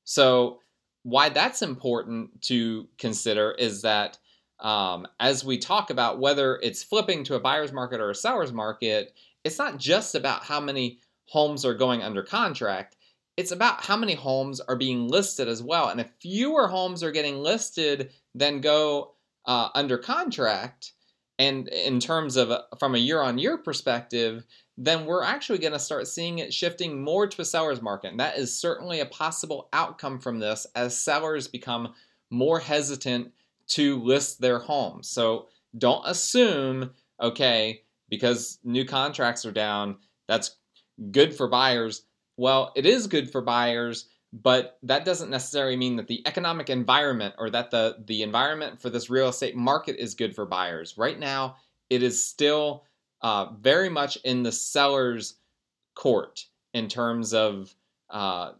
So 0.06 0.62
why 1.04 1.30
that's 1.30 1.62
important 1.62 2.42
to 2.44 2.88
consider 2.98 3.52
is 3.52 3.82
that 3.82 4.18
um, 4.60 5.08
as 5.20 5.44
we 5.44 5.58
talk 5.58 5.90
about 5.90 6.20
whether 6.20 6.60
it's 6.64 6.82
flipping 6.82 7.24
to 7.26 7.36
a 7.36 7.40
buyer's 7.40 7.74
market 7.74 8.00
or 8.00 8.10
a 8.10 8.16
seller's 8.16 8.54
market, 8.54 9.14
it's 9.44 9.60
not 9.60 9.78
just 9.78 10.16
about 10.16 10.44
how 10.44 10.60
many 10.60 11.00
homes 11.28 11.66
are 11.66 11.74
going 11.74 12.02
under 12.02 12.24
contract. 12.24 12.96
It's 13.36 13.52
about 13.52 13.84
how 13.84 13.98
many 13.98 14.16
homes 14.16 14.60
are 14.62 14.76
being 14.76 15.08
listed 15.08 15.48
as 15.48 15.62
well. 15.62 15.90
And 15.90 16.02
if 16.02 16.10
fewer 16.20 16.68
homes 16.68 17.04
are 17.04 17.12
getting 17.12 17.38
listed 17.38 18.12
than 18.34 18.62
go 18.62 19.14
uh, 19.46 19.70
under 19.76 19.98
contract, 19.98 20.94
and 21.40 21.68
in 21.68 22.00
terms 22.00 22.36
of 22.36 22.52
uh, 22.52 22.64
from 22.80 22.96
a 22.96 23.00
year 23.00 23.22
on 23.22 23.38
year 23.38 23.58
perspective, 23.58 24.46
then 24.78 25.06
we're 25.06 25.24
actually 25.24 25.60
going 25.60 25.74
to 25.74 25.80
start 25.80 26.08
seeing 26.08 26.40
it 26.40 26.54
shifting 26.54 27.02
more 27.02 27.28
to 27.28 27.42
a 27.42 27.46
seller's 27.46 27.82
market. 27.82 28.12
And 28.12 28.20
that 28.20 28.38
is 28.38 28.60
certainly 28.60 29.00
a 29.00 29.06
possible 29.06 29.70
outcome 29.74 30.20
from 30.20 30.40
this 30.40 30.68
as 30.76 30.98
sellers 30.98 31.48
become 31.48 31.94
more 32.30 32.60
hesitant 32.60 33.32
to 33.68 34.02
list 34.02 34.42
their 34.42 34.60
home. 34.60 35.04
So 35.04 35.48
don't 35.78 36.04
assume, 36.06 36.92
okay, 37.22 37.82
because 38.10 38.60
new 38.64 38.86
contracts 38.86 39.46
are 39.46 39.52
down, 39.52 39.98
that's 40.28 40.56
good 41.12 41.36
for 41.36 41.48
buyers. 41.48 42.04
Well, 42.38 42.72
it 42.76 42.86
is 42.86 43.08
good 43.08 43.32
for 43.32 43.42
buyers, 43.42 44.08
but 44.44 44.78
that 44.84 45.06
doesn't 45.06 45.30
necessarily 45.30 45.76
mean 45.76 45.96
that 45.96 46.08
the 46.08 46.22
economic 46.28 46.70
environment 46.70 47.34
or 47.38 47.50
that 47.50 47.72
the, 47.72 47.98
the 48.06 48.24
environment 48.24 48.82
for 48.82 48.90
this 48.90 49.10
real 49.10 49.30
estate 49.30 49.56
market 49.56 49.96
is 49.98 50.16
good 50.16 50.36
for 50.36 50.46
buyers. 50.46 50.98
Right 50.98 51.18
now, 51.18 51.56
it 51.90 52.04
is 52.04 52.28
still 52.28 52.84
uh, 53.22 53.54
very 53.54 53.90
much 53.90 54.18
in 54.24 54.44
the 54.44 54.52
seller's 54.52 55.36
court 55.96 56.46
in 56.74 56.88
terms 56.88 57.34
of 57.34 57.74
uh, 58.10 58.52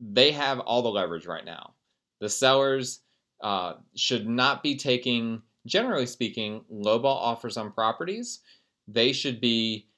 they 0.00 0.32
have 0.32 0.60
all 0.60 0.82
the 0.82 0.90
leverage 0.90 1.26
right 1.26 1.44
now. 1.44 1.74
The 2.20 2.28
sellers 2.28 3.00
uh, 3.40 3.74
should 3.96 4.28
not 4.28 4.62
be 4.62 4.76
taking, 4.76 5.42
generally 5.66 6.06
speaking, 6.06 6.64
lowball 6.72 7.04
offers 7.04 7.56
on 7.56 7.72
properties. 7.72 8.40
They 8.88 9.12
should 9.12 9.40
be 9.40 9.88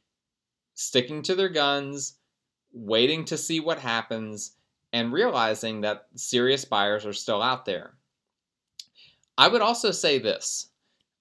sticking 0.75 1.23
to 1.23 1.35
their 1.35 1.49
guns, 1.49 2.19
waiting 2.73 3.25
to 3.26 3.37
see 3.37 3.61
what 3.61 3.79
happens, 3.79 4.57
and 4.95 5.13
realizing 5.13 5.81
that 5.81 6.07
serious 6.15 6.65
buyers 6.65 7.05
are 7.05 7.13
still 7.13 7.43
out 7.43 7.65
there. 7.65 7.95
I 9.37 9.49
would 9.49 9.61
also 9.61 9.91
say 9.91 10.21
this. 10.21 10.69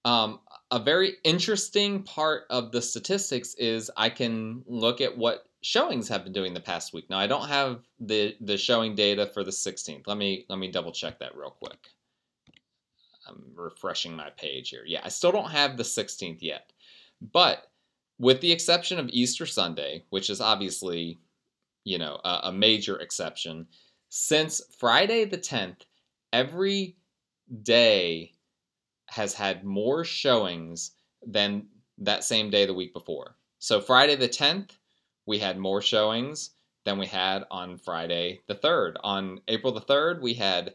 Um, 0.04 0.38
a 0.70 0.78
very 0.78 1.14
interesting 1.24 2.04
part 2.04 2.44
of 2.50 2.70
the 2.70 2.80
statistics 2.80 3.54
is 3.54 3.90
I 3.96 4.10
can 4.10 4.62
look 4.66 5.00
at 5.00 5.18
what 5.18 5.46
showings 5.62 6.08
have 6.08 6.22
been 6.22 6.32
doing 6.32 6.54
the 6.54 6.60
past 6.60 6.92
week. 6.92 7.10
Now 7.10 7.18
I 7.18 7.26
don't 7.26 7.48
have 7.48 7.80
the 7.98 8.36
the 8.40 8.56
showing 8.56 8.94
data 8.94 9.26
for 9.26 9.42
the 9.42 9.50
16th. 9.50 10.06
Let 10.06 10.18
me 10.18 10.46
let 10.48 10.60
me 10.60 10.70
double 10.70 10.92
check 10.92 11.18
that 11.18 11.36
real 11.36 11.50
quick. 11.50 11.88
I'm 13.26 13.42
refreshing 13.56 14.14
my 14.14 14.30
page 14.30 14.70
here. 14.70 14.84
Yeah, 14.86 15.00
I 15.02 15.08
still 15.08 15.32
don't 15.32 15.50
have 15.50 15.76
the 15.76 15.82
16th 15.82 16.42
yet. 16.42 16.70
But 17.32 17.66
with 18.20 18.40
the 18.40 18.52
exception 18.52 19.00
of 19.00 19.08
Easter 19.08 19.46
Sunday, 19.46 20.04
which 20.10 20.30
is 20.30 20.40
obviously 20.40 21.18
you 21.84 21.98
know 21.98 22.20
a, 22.24 22.40
a 22.44 22.52
major 22.52 22.98
exception. 22.98 23.66
Since 24.08 24.62
Friday 24.78 25.24
the 25.24 25.38
10th, 25.38 25.82
every 26.32 26.96
day 27.62 28.32
has 29.08 29.34
had 29.34 29.64
more 29.64 30.04
showings 30.04 30.92
than 31.26 31.66
that 31.98 32.24
same 32.24 32.50
day 32.50 32.66
the 32.66 32.74
week 32.74 32.92
before. 32.92 33.36
So 33.58 33.80
Friday 33.80 34.16
the 34.16 34.28
10th, 34.28 34.70
we 35.26 35.38
had 35.38 35.58
more 35.58 35.80
showings 35.80 36.50
than 36.84 36.98
we 36.98 37.06
had 37.06 37.44
on 37.50 37.78
Friday 37.78 38.40
the 38.46 38.54
3rd. 38.54 38.94
On 39.02 39.40
April 39.48 39.72
the 39.72 39.80
3rd, 39.80 40.20
we 40.20 40.34
had, 40.34 40.74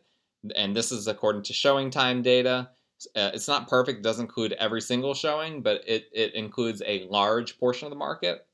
and 0.55 0.75
this 0.75 0.91
is 0.91 1.07
according 1.07 1.43
to 1.43 1.53
showing 1.53 1.89
time 1.89 2.21
data, 2.21 2.69
uh, 3.15 3.31
it's 3.33 3.47
not 3.47 3.69
perfect, 3.69 3.99
it 3.99 4.03
doesn't 4.03 4.25
include 4.25 4.53
every 4.53 4.81
single 4.81 5.13
showing, 5.13 5.61
but 5.61 5.81
it, 5.87 6.09
it 6.13 6.33
includes 6.33 6.81
a 6.85 7.07
large 7.07 7.59
portion 7.59 7.85
of 7.85 7.91
the 7.91 7.97
market. 7.97 8.45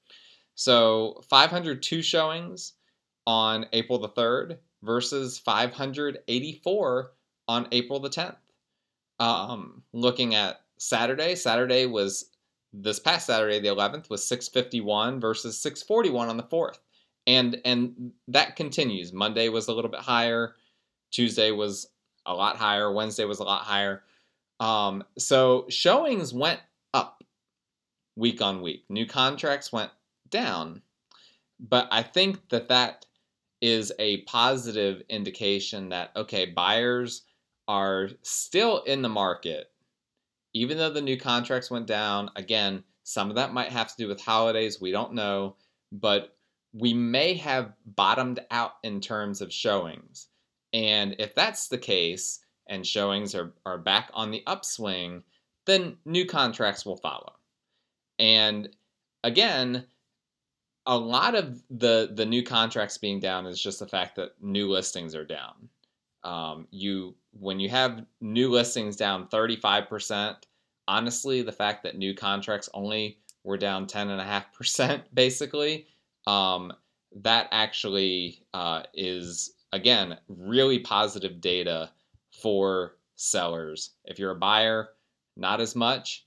So 0.55 1.21
502 1.29 2.01
showings 2.01 2.73
on 3.27 3.65
April 3.73 3.99
the 3.99 4.09
3rd 4.09 4.57
versus 4.83 5.37
584 5.37 7.11
on 7.47 7.67
April 7.71 7.99
the 7.99 8.09
10th. 8.09 8.37
Um, 9.19 9.83
looking 9.93 10.35
at 10.35 10.61
Saturday, 10.77 11.35
Saturday 11.35 11.85
was 11.85 12.31
this 12.73 12.99
past 12.99 13.27
Saturday, 13.27 13.59
the 13.59 13.69
11th, 13.69 14.09
was 14.09 14.27
651 14.27 15.19
versus 15.19 15.59
641 15.61 16.29
on 16.29 16.37
the 16.37 16.43
4th. 16.43 16.79
And 17.27 17.59
and 17.65 18.11
that 18.27 18.55
continues. 18.55 19.11
Monday 19.11 19.49
was 19.49 19.67
a 19.67 19.73
little 19.73 19.89
bit 19.89 20.01
higher. 20.01 20.55
Tuesday 21.11 21.51
was 21.51 21.87
a 22.25 22.33
lot 22.33 22.57
higher. 22.57 22.91
Wednesday 22.91 23.25
was 23.25 23.39
a 23.39 23.43
lot 23.43 23.63
higher. 23.63 24.03
Um, 24.59 25.03
so 25.17 25.65
showings 25.69 26.33
went 26.33 26.59
up 26.93 27.23
week 28.15 28.41
on 28.41 28.61
week. 28.61 28.85
New 28.89 29.07
contracts 29.07 29.71
went 29.71 29.89
down. 30.29 30.81
But 31.59 31.87
I 31.91 32.03
think 32.03 32.49
that 32.49 32.69
that 32.69 33.05
is 33.61 33.91
a 33.99 34.21
positive 34.23 35.01
indication 35.09 35.89
that, 35.89 36.11
okay, 36.15 36.45
buyers 36.45 37.23
are 37.67 38.09
still 38.21 38.81
in 38.83 39.01
the 39.01 39.09
market 39.09 39.71
even 40.55 40.77
though 40.77 40.89
the 40.89 41.01
new 41.01 41.17
contracts 41.17 41.69
went 41.69 41.85
down, 41.85 42.31
again, 42.37 42.81
some 43.03 43.29
of 43.29 43.35
that 43.35 43.53
might 43.53 43.73
have 43.73 43.89
to 43.89 43.97
do 43.97 44.07
with 44.07 44.21
holidays. 44.21 44.79
We 44.79 44.89
don't 44.89 45.13
know. 45.13 45.57
But 45.91 46.37
we 46.73 46.93
may 46.93 47.33
have 47.33 47.73
bottomed 47.85 48.39
out 48.49 48.75
in 48.81 49.01
terms 49.01 49.41
of 49.41 49.51
showings. 49.51 50.27
And 50.71 51.17
if 51.19 51.35
that's 51.35 51.67
the 51.67 51.77
case, 51.77 52.39
and 52.67 52.87
showings 52.87 53.35
are, 53.35 53.53
are 53.65 53.77
back 53.77 54.09
on 54.13 54.31
the 54.31 54.43
upswing, 54.47 55.23
then 55.65 55.97
new 56.05 56.25
contracts 56.25 56.85
will 56.85 56.97
follow. 56.97 57.33
And 58.17 58.69
again, 59.25 59.85
a 60.87 60.97
lot 60.97 61.35
of 61.35 61.61
the 61.69 62.11
the 62.13 62.25
new 62.25 62.43
contracts 62.43 62.97
being 62.97 63.19
down 63.19 63.45
is 63.45 63.61
just 63.61 63.79
the 63.79 63.87
fact 63.87 64.15
that 64.15 64.41
new 64.41 64.69
listings 64.69 65.15
are 65.15 65.25
down. 65.25 65.69
Um, 66.23 66.67
you 66.71 67.15
when 67.39 67.59
you 67.59 67.69
have 67.69 68.05
new 68.21 68.49
listings 68.49 68.95
down 68.95 69.27
35%, 69.27 70.35
honestly, 70.87 71.41
the 71.41 71.51
fact 71.51 71.83
that 71.83 71.97
new 71.97 72.13
contracts 72.13 72.69
only 72.73 73.19
were 73.43 73.57
down 73.57 73.85
10.5% 73.85 75.03
basically, 75.13 75.87
um, 76.27 76.73
that 77.21 77.47
actually 77.51 78.43
uh, 78.53 78.83
is, 78.93 79.53
again, 79.71 80.17
really 80.27 80.79
positive 80.79 81.41
data 81.41 81.91
for 82.31 82.95
sellers. 83.15 83.91
If 84.05 84.19
you're 84.19 84.31
a 84.31 84.35
buyer, 84.35 84.89
not 85.37 85.61
as 85.61 85.75
much. 85.75 86.25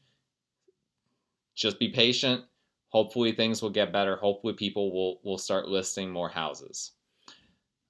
Just 1.54 1.78
be 1.78 1.88
patient. 1.88 2.44
Hopefully 2.90 3.32
things 3.32 3.60
will 3.60 3.70
get 3.70 3.92
better. 3.92 4.16
Hopefully 4.16 4.54
people 4.54 4.92
will, 4.92 5.20
will 5.22 5.38
start 5.38 5.68
listing 5.68 6.10
more 6.10 6.28
houses. 6.28 6.92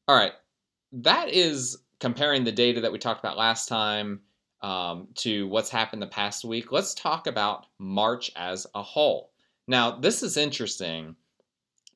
All 0.07 0.17
right. 0.17 0.33
That 0.93 1.29
is 1.29 1.79
comparing 2.01 2.45
the 2.45 2.53
data 2.53 2.81
that 2.81 2.93
we 2.93 2.99
talked 2.99 3.21
about 3.21 3.37
last 3.37 3.69
time 3.69 4.21
um, 4.63 5.09
to 5.17 5.47
what's 5.49 5.71
happened 5.71 6.03
the 6.03 6.07
past 6.07 6.45
week, 6.45 6.73
let's 6.73 6.95
talk 6.95 7.27
about 7.27 7.67
March 7.79 8.31
as 8.37 8.67
a 8.75 8.83
whole. 8.83 9.31
Now, 9.67 9.93
this 9.93 10.23
is 10.23 10.37
interesting 10.37 11.15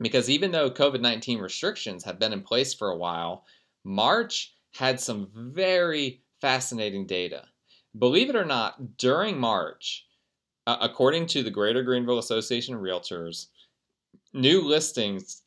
because 0.01 0.31
even 0.31 0.51
though 0.51 0.71
COVID 0.71 1.01
19 1.01 1.39
restrictions 1.39 2.05
have 2.05 2.19
been 2.19 2.33
in 2.33 2.43
place 2.43 2.75
for 2.75 2.91
a 2.91 2.97
while, 2.97 3.45
March 3.85 4.55
had 4.75 5.01
some 5.01 5.29
very 5.35 6.23
fascinating 6.41 7.07
data. 7.07 7.45
Believe 7.99 8.31
it 8.31 8.37
or 8.37 8.45
not, 8.45 8.97
during 8.97 9.39
March, 9.39 10.07
uh, 10.67 10.77
according 10.81 11.27
to 11.27 11.43
the 11.43 11.51
Greater 11.51 11.83
Greenville 11.83 12.19
Association 12.19 12.75
of 12.75 12.81
Realtors, 12.81 13.47
new 14.33 14.63
listings 14.63 15.43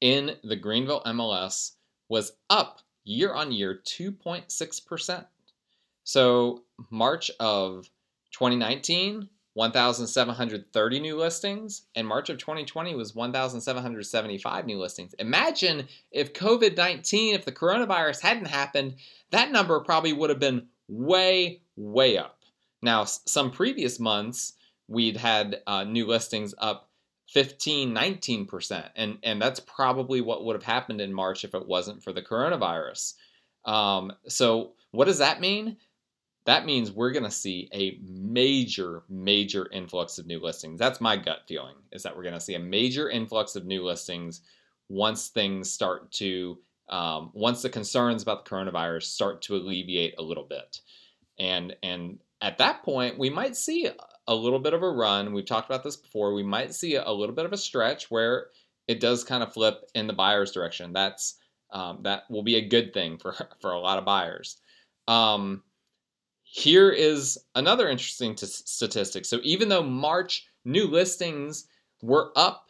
in 0.00 0.36
the 0.42 0.56
Greenville 0.56 1.02
MLS 1.06 1.72
was 2.08 2.32
up 2.50 2.80
year 3.04 3.32
on 3.32 3.52
year 3.52 3.80
2.6%. 3.84 5.26
So, 6.04 6.62
March 6.90 7.30
of 7.40 7.88
2019, 8.32 9.28
1,730 9.54 11.00
new 11.00 11.16
listings, 11.16 11.82
and 11.94 12.06
March 12.06 12.28
of 12.28 12.38
2020 12.38 12.94
was 12.94 13.14
1,775 13.14 14.66
new 14.66 14.78
listings. 14.78 15.14
Imagine 15.18 15.86
if 16.10 16.32
COVID 16.32 16.76
19, 16.76 17.34
if 17.34 17.44
the 17.44 17.52
coronavirus 17.52 18.20
hadn't 18.20 18.46
happened, 18.46 18.96
that 19.30 19.52
number 19.52 19.78
probably 19.80 20.12
would 20.12 20.30
have 20.30 20.40
been 20.40 20.66
way, 20.88 21.62
way 21.76 22.18
up. 22.18 22.33
Now, 22.84 23.04
some 23.04 23.50
previous 23.50 23.98
months, 23.98 24.52
we'd 24.86 25.16
had 25.16 25.62
uh, 25.66 25.84
new 25.84 26.06
listings 26.06 26.54
up 26.58 26.90
15, 27.30 27.94
19%, 27.94 28.90
and, 28.94 29.18
and 29.22 29.40
that's 29.40 29.60
probably 29.60 30.20
what 30.20 30.44
would 30.44 30.54
have 30.54 30.62
happened 30.62 31.00
in 31.00 31.12
March 31.12 31.44
if 31.44 31.54
it 31.54 31.66
wasn't 31.66 32.04
for 32.04 32.12
the 32.12 32.22
coronavirus. 32.22 33.14
Um, 33.64 34.12
so, 34.28 34.74
what 34.92 35.06
does 35.06 35.18
that 35.18 35.40
mean? 35.40 35.78
that 36.46 36.66
means 36.66 36.92
we're 36.92 37.10
going 37.10 37.24
to 37.24 37.30
see 37.30 37.68
a 37.72 37.98
major, 38.02 39.02
major 39.08 39.68
influx 39.72 40.18
of 40.18 40.26
new 40.26 40.38
listings. 40.38 40.78
That's 40.78 41.00
my 41.00 41.16
gut 41.16 41.40
feeling, 41.48 41.76
is 41.92 42.02
that 42.02 42.14
we're 42.14 42.22
going 42.22 42.34
to 42.34 42.40
see 42.40 42.54
a 42.54 42.60
major 42.60 43.08
influx 43.08 43.56
of 43.56 43.64
new 43.64 43.82
listings 43.82 44.42
once 44.90 45.28
things 45.28 45.70
start 45.70 46.12
to, 46.12 46.58
um, 46.90 47.30
once 47.32 47.62
the 47.62 47.70
concerns 47.70 48.22
about 48.22 48.44
the 48.44 48.50
coronavirus 48.50 49.04
start 49.04 49.40
to 49.42 49.56
alleviate 49.56 50.14
a 50.18 50.22
little 50.22 50.44
bit. 50.44 50.80
And, 51.38 51.74
and 51.82 52.18
at 52.44 52.58
that 52.58 52.82
point, 52.82 53.18
we 53.18 53.30
might 53.30 53.56
see 53.56 53.88
a 54.28 54.34
little 54.34 54.58
bit 54.58 54.74
of 54.74 54.82
a 54.82 54.90
run. 54.90 55.32
We've 55.32 55.46
talked 55.46 55.70
about 55.70 55.82
this 55.82 55.96
before. 55.96 56.34
We 56.34 56.42
might 56.42 56.74
see 56.74 56.96
a 56.96 57.10
little 57.10 57.34
bit 57.34 57.46
of 57.46 57.54
a 57.54 57.56
stretch 57.56 58.10
where 58.10 58.48
it 58.86 59.00
does 59.00 59.24
kind 59.24 59.42
of 59.42 59.54
flip 59.54 59.88
in 59.94 60.06
the 60.06 60.12
buyer's 60.12 60.52
direction. 60.52 60.92
That's, 60.92 61.36
um, 61.70 62.00
that 62.02 62.24
will 62.28 62.42
be 62.42 62.56
a 62.56 62.68
good 62.68 62.92
thing 62.92 63.16
for, 63.16 63.34
for 63.62 63.72
a 63.72 63.78
lot 63.78 63.96
of 63.96 64.04
buyers. 64.04 64.58
Um, 65.08 65.62
here 66.42 66.90
is 66.90 67.38
another 67.54 67.88
interesting 67.88 68.34
t- 68.34 68.46
statistic. 68.46 69.24
So 69.24 69.40
even 69.42 69.70
though 69.70 69.82
March 69.82 70.46
new 70.66 70.86
listings 70.86 71.66
were 72.02 72.30
up 72.36 72.68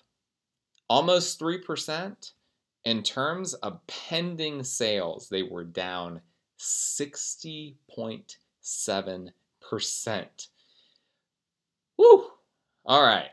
almost 0.88 1.40
3%, 1.40 2.30
in 2.84 3.02
terms 3.02 3.54
of 3.54 3.84
pending 3.88 4.62
sales, 4.62 5.28
they 5.28 5.42
were 5.42 5.64
down 5.64 6.20
60.7%. 6.60 9.32
Woo! 11.96 12.26
All 12.84 13.02
right. 13.02 13.30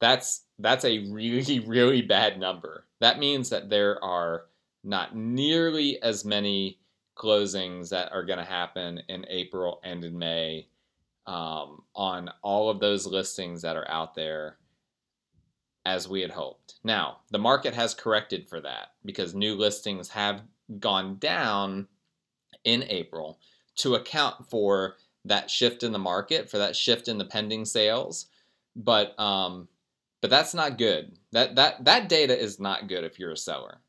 That's 0.00 0.42
that's 0.58 0.84
a 0.84 1.10
really 1.10 1.60
really 1.66 2.02
bad 2.02 2.38
number. 2.38 2.86
That 3.00 3.18
means 3.18 3.50
that 3.50 3.70
there 3.70 4.02
are 4.02 4.44
not 4.84 5.16
nearly 5.16 6.00
as 6.02 6.24
many 6.24 6.78
closings 7.16 7.90
that 7.90 8.10
are 8.12 8.24
going 8.24 8.38
to 8.38 8.44
happen 8.44 9.00
in 9.08 9.24
April 9.28 9.80
and 9.84 10.04
in 10.04 10.18
May 10.18 10.66
um, 11.26 11.82
on 11.94 12.30
all 12.42 12.68
of 12.68 12.80
those 12.80 13.06
listings 13.06 13.62
that 13.62 13.76
are 13.76 13.88
out 13.88 14.14
there 14.14 14.56
as 15.84 16.08
we 16.08 16.20
had 16.20 16.30
hoped. 16.30 16.74
Now, 16.84 17.18
the 17.30 17.38
market 17.38 17.74
has 17.74 17.94
corrected 17.94 18.48
for 18.48 18.60
that 18.60 18.92
because 19.04 19.34
new 19.34 19.54
listings 19.54 20.08
have 20.10 20.42
gone 20.78 21.16
down 21.18 21.88
in 22.64 22.84
April 22.84 23.38
to 23.76 23.94
account 23.94 24.48
for 24.48 24.96
that 25.24 25.50
shift 25.50 25.82
in 25.82 25.92
the 25.92 25.98
market, 25.98 26.50
for 26.50 26.58
that 26.58 26.76
shift 26.76 27.08
in 27.08 27.18
the 27.18 27.24
pending 27.24 27.64
sales. 27.64 28.26
But 28.74 29.18
um, 29.18 29.68
but 30.20 30.30
that's 30.30 30.54
not 30.54 30.78
good. 30.78 31.12
That 31.32 31.56
that 31.56 31.84
that 31.84 32.08
data 32.08 32.38
is 32.38 32.60
not 32.60 32.88
good 32.88 33.04
if 33.04 33.18
you're 33.18 33.32
a 33.32 33.36
seller 33.36 33.80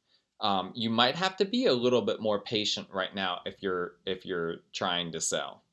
um, 0.43 0.73
you 0.75 0.89
might 0.89 1.15
have 1.15 1.37
to 1.37 1.45
be 1.45 1.65
a 1.65 1.73
little 1.73 2.01
bit 2.01 2.19
more 2.19 2.41
patient 2.41 2.87
right 2.91 3.15
now 3.15 3.39
if 3.45 3.63
you're 3.63 3.93
if 4.05 4.25
you're 4.25 4.57
trying 4.73 5.11
to 5.13 5.21
sell. 5.21 5.63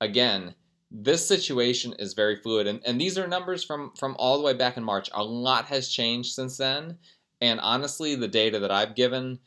Again, 0.00 0.54
this 0.90 1.28
situation 1.28 1.94
is 1.98 2.14
very 2.14 2.40
fluid, 2.40 2.66
and, 2.66 2.80
and 2.86 2.98
these 2.98 3.18
are 3.18 3.28
numbers 3.28 3.62
from 3.62 3.92
from 3.96 4.16
all 4.18 4.38
the 4.38 4.44
way 4.44 4.54
back 4.54 4.78
in 4.78 4.82
March. 4.84 5.10
A 5.12 5.22
lot 5.22 5.66
has 5.66 5.90
changed 5.90 6.32
since 6.32 6.56
then, 6.56 6.96
and 7.42 7.60
honestly, 7.60 8.14
the 8.14 8.26
data 8.26 8.58
that 8.60 8.70
I've 8.70 8.96
given 8.96 9.38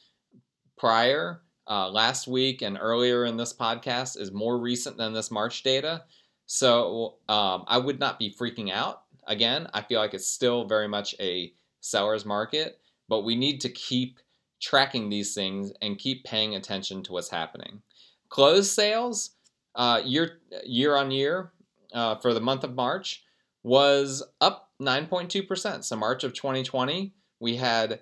prior 0.77 1.41
uh, 1.67 1.89
last 1.89 2.27
week 2.27 2.61
and 2.61 2.77
earlier 2.79 3.25
in 3.25 3.37
this 3.37 3.53
podcast 3.53 4.19
is 4.19 4.31
more 4.31 4.57
recent 4.57 4.97
than 4.97 5.13
this 5.13 5.31
March 5.31 5.63
data. 5.63 6.03
So 6.45 7.15
um, 7.29 7.63
I 7.67 7.77
would 7.77 7.99
not 7.99 8.19
be 8.19 8.33
freaking 8.33 8.71
out. 8.71 9.03
Again, 9.27 9.67
I 9.73 9.81
feel 9.81 9.99
like 9.99 10.13
it's 10.13 10.27
still 10.27 10.65
very 10.65 10.87
much 10.87 11.15
a 11.19 11.53
seller's 11.79 12.25
market 12.25 12.79
but 13.09 13.21
we 13.23 13.35
need 13.35 13.61
to 13.61 13.69
keep 13.69 14.19
tracking 14.61 15.09
these 15.09 15.33
things 15.33 15.71
and 15.81 15.99
keep 15.99 16.23
paying 16.23 16.55
attention 16.55 17.03
to 17.03 17.11
what's 17.11 17.29
happening. 17.29 17.81
Closed 18.29 18.71
sales 18.71 19.31
uh, 19.75 20.01
year 20.03 20.39
year 20.65 20.95
on 20.95 21.11
year 21.11 21.51
uh, 21.93 22.15
for 22.15 22.33
the 22.33 22.41
month 22.41 22.63
of 22.63 22.73
March 22.73 23.23
was 23.63 24.23
up 24.41 24.71
9.2%. 24.81 25.83
So 25.83 25.95
March 25.95 26.23
of 26.23 26.33
2020, 26.33 27.13
we 27.39 27.55
had 27.55 27.99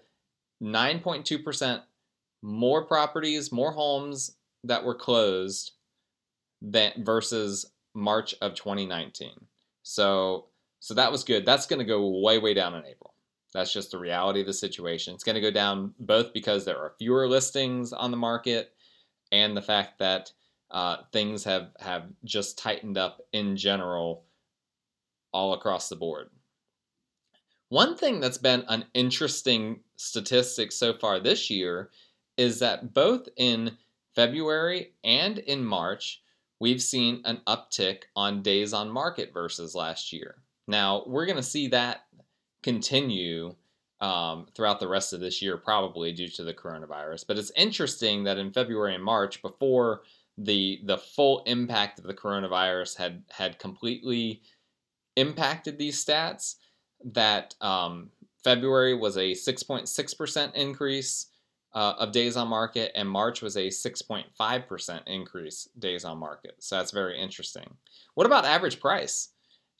9.2% 0.61 1.81
more 2.41 2.85
properties, 2.85 3.51
more 3.51 3.71
homes 3.71 4.37
that 4.63 4.83
were 4.83 4.95
closed 4.95 5.71
than 6.61 6.91
versus 6.99 7.65
March 7.93 8.35
of 8.41 8.55
2019. 8.55 9.31
So 9.83 10.47
so 10.79 10.95
that 10.95 11.11
was 11.11 11.23
good. 11.23 11.45
That's 11.45 11.67
going 11.67 11.79
to 11.79 11.85
go 11.85 12.21
way 12.21 12.39
way 12.39 12.53
down 12.53 12.73
in 12.73 12.85
April. 12.85 13.13
That's 13.53 13.73
just 13.73 13.91
the 13.91 13.97
reality 13.99 14.41
of 14.41 14.47
the 14.47 14.53
situation. 14.53 15.13
It's 15.13 15.23
going 15.23 15.35
to 15.35 15.41
go 15.41 15.51
down 15.51 15.93
both 15.99 16.33
because 16.33 16.65
there 16.65 16.77
are 16.77 16.95
fewer 16.97 17.27
listings 17.27 17.91
on 17.93 18.11
the 18.11 18.17
market 18.17 18.73
and 19.31 19.55
the 19.55 19.61
fact 19.61 19.99
that 19.99 20.31
uh, 20.71 20.97
things 21.11 21.43
have, 21.43 21.69
have 21.79 22.05
just 22.23 22.57
tightened 22.57 22.97
up 22.97 23.21
in 23.33 23.57
general 23.57 24.23
all 25.33 25.53
across 25.53 25.89
the 25.89 25.95
board. 25.95 26.29
One 27.69 27.95
thing 27.95 28.19
that's 28.19 28.37
been 28.37 28.63
an 28.67 28.85
interesting 28.93 29.81
statistic 29.97 30.71
so 30.71 30.93
far 30.93 31.19
this 31.19 31.49
year 31.49 31.89
is 32.41 32.57
that 32.59 32.93
both 32.93 33.29
in 33.37 33.77
February 34.15 34.93
and 35.03 35.37
in 35.37 35.63
March, 35.63 36.23
we've 36.59 36.81
seen 36.81 37.21
an 37.23 37.39
uptick 37.45 38.03
on 38.15 38.41
days 38.41 38.73
on 38.73 38.89
market 38.89 39.31
versus 39.31 39.75
last 39.75 40.11
year. 40.11 40.37
Now, 40.67 41.03
we're 41.05 41.27
going 41.27 41.37
to 41.37 41.43
see 41.43 41.67
that 41.67 42.05
continue 42.63 43.55
um, 43.99 44.47
throughout 44.55 44.79
the 44.79 44.87
rest 44.87 45.13
of 45.13 45.19
this 45.19 45.39
year, 45.39 45.55
probably 45.55 46.11
due 46.11 46.29
to 46.29 46.43
the 46.43 46.53
coronavirus. 46.53 47.25
But 47.27 47.37
it's 47.37 47.51
interesting 47.55 48.23
that 48.23 48.39
in 48.39 48.51
February 48.51 48.95
and 48.95 49.03
March, 49.03 49.41
before 49.43 50.01
the 50.37 50.81
the 50.85 50.97
full 50.97 51.43
impact 51.45 51.99
of 51.99 52.05
the 52.05 52.13
coronavirus 52.13 52.97
had 52.97 53.21
had 53.29 53.59
completely 53.59 54.41
impacted 55.15 55.77
these 55.77 56.03
stats, 56.03 56.55
that 57.03 57.53
um, 57.61 58.09
February 58.43 58.95
was 58.95 59.17
a 59.17 59.31
6.6% 59.33 60.55
increase 60.55 61.27
uh, 61.73 61.93
of 61.99 62.11
days 62.11 62.35
on 62.35 62.47
market, 62.47 62.91
and 62.95 63.09
March 63.09 63.41
was 63.41 63.55
a 63.55 63.67
6.5% 63.67 65.01
increase 65.07 65.69
days 65.79 66.03
on 66.03 66.17
market. 66.17 66.55
So 66.59 66.77
that's 66.77 66.91
very 66.91 67.19
interesting. 67.19 67.69
What 68.15 68.25
about 68.25 68.45
average 68.45 68.79
price? 68.79 69.29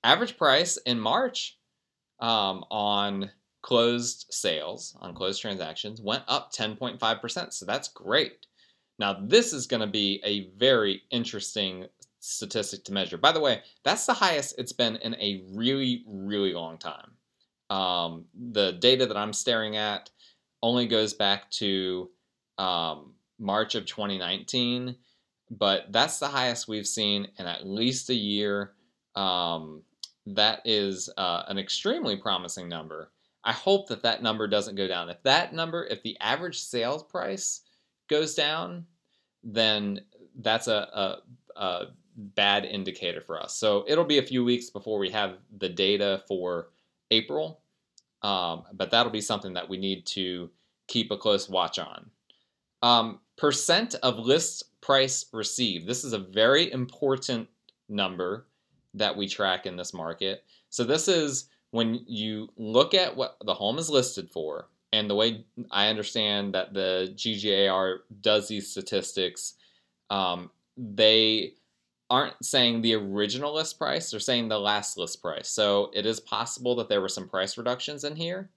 Average 0.04 0.38
price 0.38 0.78
in 0.78 1.00
March 1.00 1.58
um, 2.20 2.64
on 2.72 3.30
closed 3.62 4.28
sales, 4.30 4.96
on 5.02 5.14
closed 5.14 5.42
transactions, 5.42 6.02
went 6.02 6.24
up 6.28 6.52
10.5%. 6.54 7.54
So 7.54 7.66
that's 7.66 7.90
great. 7.90 8.46
Now, 8.98 9.18
this 9.22 9.54
is 9.54 9.68
going 9.68 9.82
to 9.82 9.88
be 9.88 10.22
a 10.24 10.50
very 10.58 11.02
interesting 11.12 11.86
statistic 12.20 12.84
to 12.86 12.94
measure. 12.94 13.18
By 13.18 13.32
the 13.32 13.40
way, 13.40 13.62
that's 13.84 14.06
the 14.06 14.14
highest 14.14 14.56
it's 14.58 14.74
been 14.74 14.96
in 14.98 15.16
a 15.16 15.44
really, 15.54 16.04
really 16.08 16.54
long 16.54 16.78
time. 16.78 17.12
Um, 17.70 18.26
the 18.52 18.74
data 18.74 19.06
that 19.06 19.18
I'm 19.18 19.34
staring 19.34 19.78
at 19.78 20.10
only 20.64 20.88
goes 20.88 21.14
back 21.14 21.50
to 21.52 22.10
um, 22.58 23.14
March 23.40 23.76
of 23.76 23.86
2019, 23.86 24.96
but 25.50 25.92
that's 25.92 26.20
the 26.20 26.28
highest 26.28 26.68
we've 26.68 26.88
seen 26.88 27.28
in 27.38 27.48
at 27.48 27.68
least 27.68 28.10
a 28.10 28.16
year. 28.16 28.74
Um, 29.16 29.84
that 30.28 30.62
is 30.66 31.10
uh, 31.18 31.44
an 31.48 31.58
extremely 31.58 32.16
promising 32.16 32.70
number. 32.70 33.12
I 33.44 33.52
hope 33.52 33.88
that 33.90 34.04
that 34.04 34.22
number 34.22 34.48
doesn't 34.48 34.76
go 34.76 34.88
down. 34.88 35.10
If 35.10 35.22
that 35.24 35.54
number, 35.54 35.86
if 35.86 36.04
the 36.04 36.18
average 36.20 36.60
sales 36.60 37.04
price 37.04 37.62
goes 38.08 38.36
down, 38.36 38.86
then 39.44 40.02
that's 40.40 40.68
a, 40.68 41.18
a, 41.56 41.60
a 41.60 41.86
bad 42.16 42.66
indicator 42.66 43.22
for 43.22 43.42
us. 43.42 43.56
So 43.56 43.84
it'll 43.88 44.06
be 44.06 44.20
a 44.20 44.24
few 44.24 44.44
weeks 44.44 44.70
before 44.70 45.00
we 45.00 45.10
have 45.10 45.38
the 45.58 45.70
data 45.70 46.24
for 46.28 46.70
April, 47.10 47.61
um, 48.24 48.64
but 48.74 48.92
that'll 48.92 49.12
be 49.12 49.22
something 49.22 49.54
that 49.54 49.70
we 49.70 49.78
need 49.78 50.06
to 50.08 50.50
keep 50.88 51.12
a 51.12 51.18
close 51.18 51.50
watch 51.50 51.80
on. 51.80 52.10
Um, 52.82 53.20
percent 53.38 53.96
of 54.04 54.20
list 54.20 54.64
price 54.82 55.26
received. 55.32 55.88
This 55.88 56.04
is 56.04 56.14
a 56.14 56.20
very 56.20 56.72
important 56.72 57.48
number 57.90 58.48
that 58.94 59.16
we 59.16 59.28
track 59.28 59.66
in 59.66 59.78
this 59.78 59.94
market. 59.94 60.44
So 60.70 60.84
this 60.84 61.08
is 61.08 61.50
when 61.72 62.04
you 62.08 62.50
look 62.58 62.94
at 62.94 63.16
what 63.16 63.38
the 63.46 63.54
home 63.54 63.78
is 63.78 63.90
listed 63.90 64.30
for, 64.30 64.68
and 64.94 65.10
the 65.10 65.16
way 65.16 65.46
I 65.72 65.88
understand 65.88 66.54
that 66.54 66.74
the 66.74 67.14
GGAR 67.16 68.00
does 68.20 68.48
these 68.48 68.70
statistics, 68.70 69.54
um, 70.10 70.52
they 70.76 71.54
aren't 72.12 72.44
saying 72.44 72.82
the 72.82 72.94
original 72.94 73.54
list 73.56 73.80
price, 73.80 74.12
they're 74.12 74.20
saying 74.20 74.50
the 74.50 74.60
last 74.60 74.98
list 74.98 75.22
price. 75.22 75.48
So 75.48 75.90
it 75.94 76.06
is 76.06 76.20
possible 76.20 76.76
that 76.76 76.90
there 76.90 77.00
were 77.00 77.08
some 77.08 77.30
price 77.30 77.58
reductions 77.58 78.04
in 78.04 78.18
here. 78.18 78.50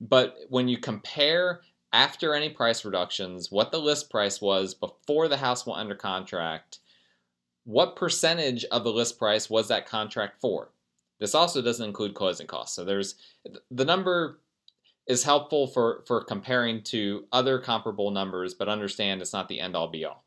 But 0.00 0.38
when 0.48 0.66
you 0.66 0.78
compare 0.78 1.60
after 1.92 2.34
any 2.34 2.48
price 2.48 2.86
reductions, 2.86 3.52
what 3.52 3.70
the 3.70 3.78
list 3.78 4.10
price 4.10 4.40
was 4.40 4.72
before 4.72 5.28
the 5.28 5.36
house 5.36 5.66
went 5.66 5.78
under 5.78 5.94
contract, 5.94 6.78
what 7.64 7.96
percentage 7.96 8.64
of 8.64 8.82
the 8.82 8.92
list 8.92 9.18
price 9.18 9.50
was 9.50 9.68
that 9.68 9.86
contract 9.86 10.40
for? 10.40 10.70
This 11.20 11.34
also 11.34 11.60
doesn't 11.60 11.86
include 11.86 12.14
closing 12.14 12.46
costs. 12.46 12.76
So 12.76 12.84
there's 12.84 13.16
the 13.70 13.84
number 13.84 14.40
is 15.06 15.22
helpful 15.22 15.66
for, 15.66 16.02
for 16.06 16.24
comparing 16.24 16.82
to 16.82 17.26
other 17.30 17.58
comparable 17.58 18.10
numbers, 18.10 18.54
but 18.54 18.68
understand 18.68 19.20
it's 19.20 19.34
not 19.34 19.48
the 19.48 19.60
end 19.60 19.76
all 19.76 19.88
be 19.88 20.04
all. 20.04 20.25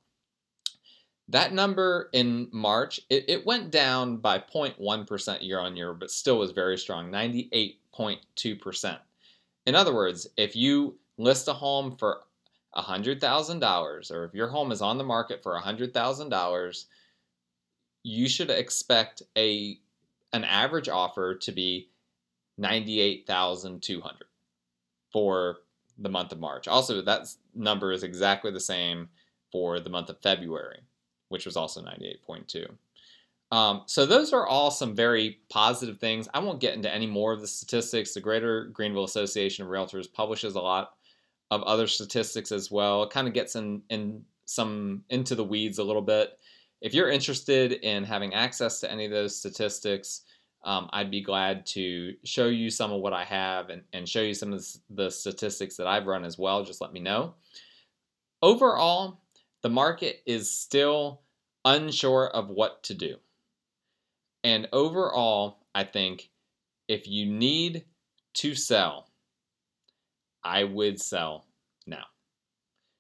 That 1.30 1.54
number 1.54 2.10
in 2.12 2.50
March, 2.52 3.00
it, 3.10 3.26
it 3.28 3.46
went 3.46 3.70
down 3.70 4.18
by 4.18 4.40
0.1% 4.40 5.44
year 5.44 5.60
on 5.60 5.76
year, 5.78 5.94
but 5.94 6.10
still 6.10 6.40
was 6.40 6.52
very 6.52 6.78
strong 6.78 7.12
98.2%. 7.12 8.98
In 9.68 9.76
other 9.76 9.94
words, 9.94 10.28
if 10.38 10.56
you 10.56 10.98
list 11.18 11.48
a 11.48 11.54
home 11.54 11.96
for 11.98 12.22
$100,000, 12.76 14.12
or 14.12 14.26
if 14.26 14.34
your 14.34 14.48
home 14.48 14.72
is 14.72 14.82
on 14.82 14.98
the 14.98 15.04
market 15.04 15.44
for 15.44 15.60
$100,000, 15.60 16.86
you 18.04 18.28
should 18.28 18.50
expect 18.50 19.22
a 19.38 19.80
an 20.32 20.44
average 20.44 20.88
offer 20.90 21.34
to 21.34 21.52
be 21.52 21.90
98,200 22.60 24.16
for 25.12 25.58
the 25.98 26.10
month 26.10 26.32
of 26.32 26.40
March. 26.40 26.68
Also, 26.68 27.02
that 27.02 27.28
number 27.56 27.92
is 27.92 28.04
exactly 28.04 28.52
the 28.52 28.60
same 28.60 29.10
for 29.52 29.80
the 29.80 29.90
month 29.90 30.10
of 30.10 30.22
February, 30.22 30.82
which 31.30 31.46
was 31.46 31.56
also 31.56 31.82
98.2. 31.82 32.68
Um, 33.52 33.84
so 33.88 34.06
those 34.06 34.32
are 34.32 34.46
all 34.46 34.70
some 34.70 34.96
very 34.96 35.40
positive 35.50 35.98
things. 36.00 36.28
I 36.34 36.40
won't 36.40 36.60
get 36.60 36.76
into 36.76 36.94
any 36.94 37.08
more 37.08 37.34
of 37.34 37.42
the 37.42 37.48
statistics. 37.48 38.14
The 38.14 38.22
Greater 38.22 38.66
Greenville 38.66 39.06
Association 39.06 39.66
of 39.66 39.72
Realtors 39.72 40.12
publishes 40.12 40.56
a 40.56 40.60
lot 40.60 40.94
of 41.50 41.64
other 41.64 41.88
statistics 41.88 42.52
as 42.52 42.70
well. 42.70 43.04
It 43.04 43.10
kind 43.10 43.28
of 43.28 43.34
gets 43.34 43.56
in, 43.56 43.82
in 43.90 44.24
some 44.46 45.04
into 45.10 45.36
the 45.36 45.44
weeds 45.44 45.80
a 45.80 45.84
little 45.84 46.02
bit. 46.02 46.38
If 46.82 46.94
you're 46.94 47.10
interested 47.10 47.74
in 47.74 48.04
having 48.04 48.34
access 48.34 48.80
to 48.82 48.92
any 48.92 49.06
of 49.06 49.12
those 49.12 49.36
statistics, 49.36 50.22
um, 50.64 50.90
I'd 50.92 51.12
be 51.12 51.22
glad 51.22 51.66
to 51.68 52.16
show 52.24 52.48
you 52.48 52.70
some 52.70 52.92
of 52.92 53.02
what 53.02 53.14
I 53.14 53.24
have 53.24 53.70
and, 53.70 53.82
and 53.94 54.08
show 54.08 54.22
you 54.22 54.34
some 54.34 54.54
of 54.54 54.66
the 54.90 55.10
statistics 55.10 55.76
that 55.78 55.88
I've 55.88 56.06
run 56.06 56.24
as 56.24 56.38
well. 56.38 56.64
Just 56.64 56.82
let 56.82 56.94
me 56.94 57.00
know. 57.00 57.34
Overall, 58.42 59.22
the 59.62 59.70
market 59.70 60.22
is 60.26 60.56
still 60.56 61.22
unsure 61.66 62.28
of 62.28 62.50
what 62.50 62.84
to 62.84 62.94
do. 62.94 63.16
And 64.44 64.70
overall, 64.72 65.60
I 65.76 65.84
think 65.84 66.30
if 66.88 67.08
you 67.08 67.26
need 67.26 67.86
to 68.36 68.56
sell, 68.56 69.10
I 70.44 70.64
would 70.64 71.02
sell 71.02 71.46
now. 71.86 72.06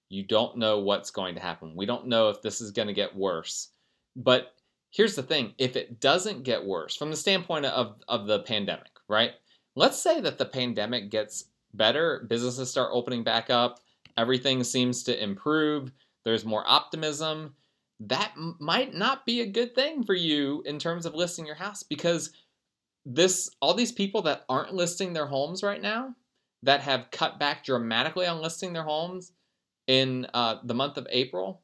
You 0.09 0.23
don't 0.23 0.57
know 0.57 0.79
what's 0.79 1.11
going 1.11 1.35
to 1.35 1.41
happen. 1.41 1.75
We 1.75 1.85
don't 1.85 2.07
know 2.07 2.29
if 2.29 2.41
this 2.41 2.61
is 2.61 2.71
going 2.71 2.87
to 2.87 2.93
get 2.93 3.15
worse. 3.15 3.69
But 4.15 4.53
here's 4.89 5.15
the 5.15 5.23
thing 5.23 5.53
if 5.57 5.75
it 5.75 5.99
doesn't 5.99 6.43
get 6.43 6.65
worse 6.65 6.95
from 6.95 7.11
the 7.11 7.17
standpoint 7.17 7.65
of, 7.65 7.95
of 8.07 8.27
the 8.27 8.39
pandemic, 8.39 8.91
right? 9.07 9.31
Let's 9.75 10.01
say 10.01 10.19
that 10.21 10.37
the 10.37 10.45
pandemic 10.45 11.09
gets 11.09 11.45
better, 11.73 12.25
businesses 12.27 12.69
start 12.69 12.89
opening 12.91 13.23
back 13.23 13.49
up, 13.49 13.79
everything 14.17 14.63
seems 14.63 15.03
to 15.03 15.23
improve, 15.23 15.91
there's 16.25 16.45
more 16.45 16.63
optimism. 16.67 17.55
That 18.01 18.31
m- 18.37 18.55
might 18.59 18.93
not 18.93 19.25
be 19.25 19.41
a 19.41 19.45
good 19.45 19.75
thing 19.75 20.03
for 20.03 20.13
you 20.13 20.63
in 20.65 20.79
terms 20.79 21.05
of 21.05 21.15
listing 21.15 21.45
your 21.45 21.55
house 21.55 21.83
because 21.83 22.31
this 23.05 23.49
all 23.61 23.73
these 23.73 23.91
people 23.91 24.21
that 24.23 24.45
aren't 24.49 24.73
listing 24.73 25.13
their 25.13 25.25
homes 25.25 25.63
right 25.63 25.81
now 25.81 26.15
that 26.63 26.81
have 26.81 27.11
cut 27.11 27.39
back 27.39 27.63
dramatically 27.63 28.27
on 28.27 28.41
listing 28.41 28.73
their 28.73 28.83
homes 28.83 29.31
in 29.87 30.27
uh, 30.33 30.57
the 30.63 30.73
month 30.73 30.97
of 30.97 31.07
April 31.09 31.61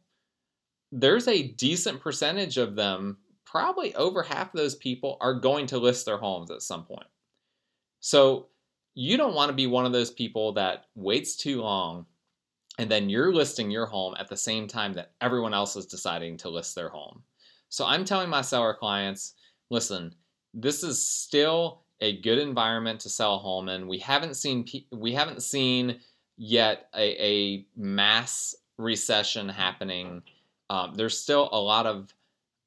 there's 0.91 1.27
a 1.27 1.43
decent 1.43 1.99
percentage 1.99 2.57
of 2.57 2.75
them, 2.75 3.17
probably 3.45 3.93
over 3.95 4.23
half 4.23 4.53
of 4.53 4.57
those 4.57 4.75
people, 4.75 5.17
are 5.19 5.33
going 5.33 5.67
to 5.67 5.77
list 5.77 6.05
their 6.05 6.17
homes 6.17 6.51
at 6.51 6.61
some 6.61 6.85
point. 6.85 7.07
So 7.99 8.47
you 8.93 9.17
don't 9.17 9.35
want 9.35 9.49
to 9.49 9.55
be 9.55 9.67
one 9.67 9.85
of 9.85 9.91
those 9.91 10.11
people 10.11 10.53
that 10.53 10.85
waits 10.95 11.35
too 11.35 11.61
long 11.61 12.05
and 12.77 12.89
then 12.89 13.09
you're 13.09 13.33
listing 13.33 13.71
your 13.71 13.85
home 13.85 14.15
at 14.19 14.27
the 14.27 14.37
same 14.37 14.67
time 14.67 14.93
that 14.93 15.11
everyone 15.21 15.53
else 15.53 15.75
is 15.75 15.85
deciding 15.85 16.37
to 16.37 16.49
list 16.49 16.75
their 16.75 16.89
home. 16.89 17.23
So 17.69 17.85
I'm 17.85 18.05
telling 18.05 18.29
my 18.29 18.41
seller 18.41 18.73
clients, 18.73 19.33
listen, 19.69 20.13
this 20.53 20.83
is 20.83 21.05
still 21.05 21.81
a 22.01 22.21
good 22.21 22.39
environment 22.39 22.99
to 23.01 23.09
sell 23.09 23.35
a 23.35 23.39
home 23.39 23.69
in. 23.69 23.87
We 23.87 23.99
haven't 23.99 24.35
seen 24.35 24.65
we 24.91 25.13
haven't 25.13 25.43
seen 25.43 25.99
yet 26.37 26.89
a, 26.95 27.25
a 27.25 27.65
mass 27.75 28.55
recession 28.77 29.47
happening. 29.49 30.21
Um, 30.69 30.95
there's 30.95 31.17
still 31.17 31.49
a 31.51 31.59
lot 31.59 31.85
of 31.85 32.13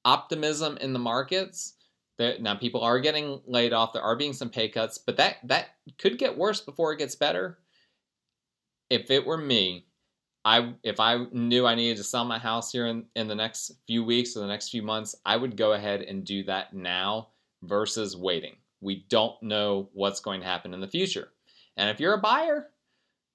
optimism 0.04 0.78
in 0.78 0.92
the 0.92 0.98
markets. 0.98 1.74
That 2.16 2.42
now 2.42 2.56
people 2.56 2.80
are 2.80 2.98
getting 2.98 3.40
laid 3.46 3.72
off. 3.72 3.92
There 3.92 4.02
are 4.02 4.16
being 4.16 4.32
some 4.32 4.50
pay 4.50 4.68
cuts, 4.68 4.98
but 4.98 5.16
that 5.18 5.36
that 5.44 5.68
could 5.98 6.18
get 6.18 6.36
worse 6.36 6.60
before 6.60 6.92
it 6.92 6.98
gets 6.98 7.14
better. 7.14 7.58
If 8.90 9.10
it 9.10 9.24
were 9.24 9.38
me, 9.38 9.86
I 10.44 10.74
if 10.82 11.00
I 11.00 11.26
knew 11.32 11.66
I 11.66 11.74
needed 11.74 11.96
to 11.98 12.04
sell 12.04 12.24
my 12.24 12.38
house 12.38 12.72
here 12.72 12.86
in, 12.86 13.04
in 13.16 13.28
the 13.28 13.34
next 13.34 13.72
few 13.86 14.04
weeks 14.04 14.36
or 14.36 14.40
the 14.40 14.46
next 14.46 14.70
few 14.70 14.82
months, 14.82 15.14
I 15.24 15.36
would 15.36 15.56
go 15.56 15.72
ahead 15.72 16.02
and 16.02 16.24
do 16.24 16.44
that 16.44 16.72
now 16.74 17.28
versus 17.62 18.16
waiting. 18.16 18.56
We 18.80 19.06
don't 19.08 19.42
know 19.42 19.90
what's 19.92 20.20
going 20.20 20.40
to 20.40 20.46
happen 20.46 20.72
in 20.72 20.80
the 20.80 20.88
future. 20.88 21.28
And 21.76 21.90
if 21.90 22.00
you're 22.00 22.14
a 22.14 22.20
buyer, 22.20 22.68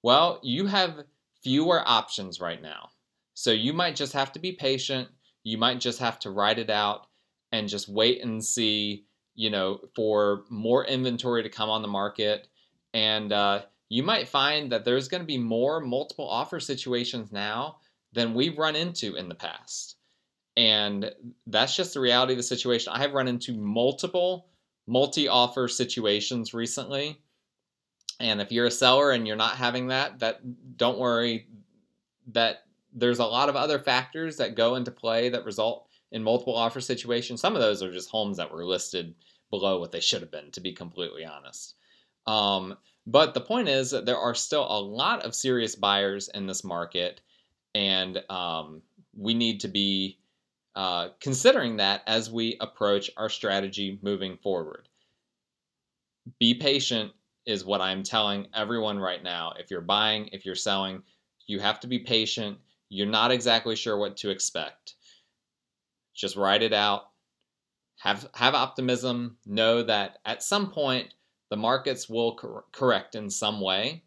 well, 0.02 0.40
you 0.42 0.66
have 0.66 1.04
fewer 1.42 1.82
options 1.86 2.40
right 2.40 2.60
now. 2.60 2.90
So 3.34 3.50
you 3.50 3.72
might 3.72 3.96
just 3.96 4.12
have 4.12 4.32
to 4.32 4.38
be 4.38 4.52
patient. 4.52 5.08
You 5.42 5.58
might 5.58 5.80
just 5.80 5.98
have 5.98 6.18
to 6.20 6.30
write 6.30 6.58
it 6.58 6.70
out 6.70 7.06
and 7.52 7.68
just 7.68 7.88
wait 7.88 8.22
and 8.22 8.44
see, 8.44 9.06
you 9.34 9.50
know, 9.50 9.80
for 9.94 10.44
more 10.48 10.84
inventory 10.84 11.42
to 11.42 11.48
come 11.48 11.68
on 11.68 11.82
the 11.82 11.88
market. 11.88 12.48
And 12.92 13.32
uh, 13.32 13.62
you 13.94 14.02
might 14.02 14.28
find 14.28 14.72
that 14.72 14.84
there's 14.84 15.06
going 15.06 15.20
to 15.20 15.26
be 15.26 15.38
more 15.38 15.78
multiple 15.78 16.28
offer 16.28 16.58
situations 16.58 17.30
now 17.30 17.76
than 18.12 18.34
we've 18.34 18.58
run 18.58 18.74
into 18.74 19.14
in 19.14 19.28
the 19.28 19.36
past. 19.36 19.94
And 20.56 21.12
that's 21.46 21.76
just 21.76 21.94
the 21.94 22.00
reality 22.00 22.32
of 22.32 22.36
the 22.36 22.42
situation. 22.42 22.92
I 22.92 22.98
have 23.02 23.12
run 23.12 23.28
into 23.28 23.52
multiple 23.52 24.48
multi 24.88 25.28
offer 25.28 25.68
situations 25.68 26.52
recently. 26.52 27.20
And 28.18 28.40
if 28.40 28.50
you're 28.50 28.66
a 28.66 28.70
seller 28.72 29.12
and 29.12 29.28
you're 29.28 29.36
not 29.36 29.54
having 29.54 29.86
that, 29.86 30.18
that 30.18 30.40
don't 30.76 30.98
worry 30.98 31.46
that 32.32 32.64
there's 32.92 33.20
a 33.20 33.24
lot 33.24 33.48
of 33.48 33.54
other 33.54 33.78
factors 33.78 34.38
that 34.38 34.56
go 34.56 34.74
into 34.74 34.90
play 34.90 35.28
that 35.28 35.44
result 35.44 35.86
in 36.10 36.20
multiple 36.20 36.56
offer 36.56 36.80
situations. 36.80 37.40
Some 37.40 37.54
of 37.54 37.62
those 37.62 37.80
are 37.80 37.92
just 37.92 38.10
homes 38.10 38.38
that 38.38 38.52
were 38.52 38.66
listed 38.66 39.14
below 39.50 39.78
what 39.78 39.92
they 39.92 40.00
should 40.00 40.22
have 40.22 40.32
been, 40.32 40.50
to 40.50 40.60
be 40.60 40.72
completely 40.72 41.24
honest. 41.24 41.76
Um, 42.26 42.76
but 43.06 43.34
the 43.34 43.40
point 43.40 43.68
is 43.68 43.90
that 43.90 44.06
there 44.06 44.18
are 44.18 44.34
still 44.34 44.66
a 44.68 44.80
lot 44.80 45.22
of 45.24 45.34
serious 45.34 45.74
buyers 45.74 46.28
in 46.32 46.46
this 46.46 46.64
market, 46.64 47.20
and 47.74 48.22
um, 48.30 48.82
we 49.16 49.34
need 49.34 49.60
to 49.60 49.68
be 49.68 50.18
uh, 50.74 51.08
considering 51.20 51.76
that 51.76 52.02
as 52.06 52.30
we 52.30 52.56
approach 52.60 53.10
our 53.16 53.28
strategy 53.28 53.98
moving 54.02 54.36
forward. 54.38 54.88
Be 56.40 56.54
patient 56.54 57.12
is 57.46 57.64
what 57.64 57.80
I'm 57.80 58.02
telling 58.02 58.48
everyone 58.54 58.98
right 58.98 59.22
now. 59.22 59.52
If 59.58 59.70
you're 59.70 59.80
buying, 59.82 60.28
if 60.32 60.46
you're 60.46 60.54
selling, 60.54 61.02
you 61.46 61.60
have 61.60 61.80
to 61.80 61.86
be 61.86 61.98
patient. 61.98 62.58
You're 62.88 63.06
not 63.06 63.30
exactly 63.30 63.76
sure 63.76 63.98
what 63.98 64.16
to 64.18 64.30
expect. 64.30 64.94
Just 66.14 66.36
write 66.36 66.62
it 66.62 66.72
out. 66.72 67.10
Have 67.98 68.28
have 68.34 68.54
optimism. 68.54 69.36
Know 69.46 69.82
that 69.82 70.18
at 70.24 70.42
some 70.42 70.70
point 70.70 71.12
the 71.54 71.60
markets 71.60 72.08
will 72.08 72.34
cor- 72.34 72.64
correct 72.72 73.14
in 73.14 73.30
some 73.30 73.60
way. 73.60 74.02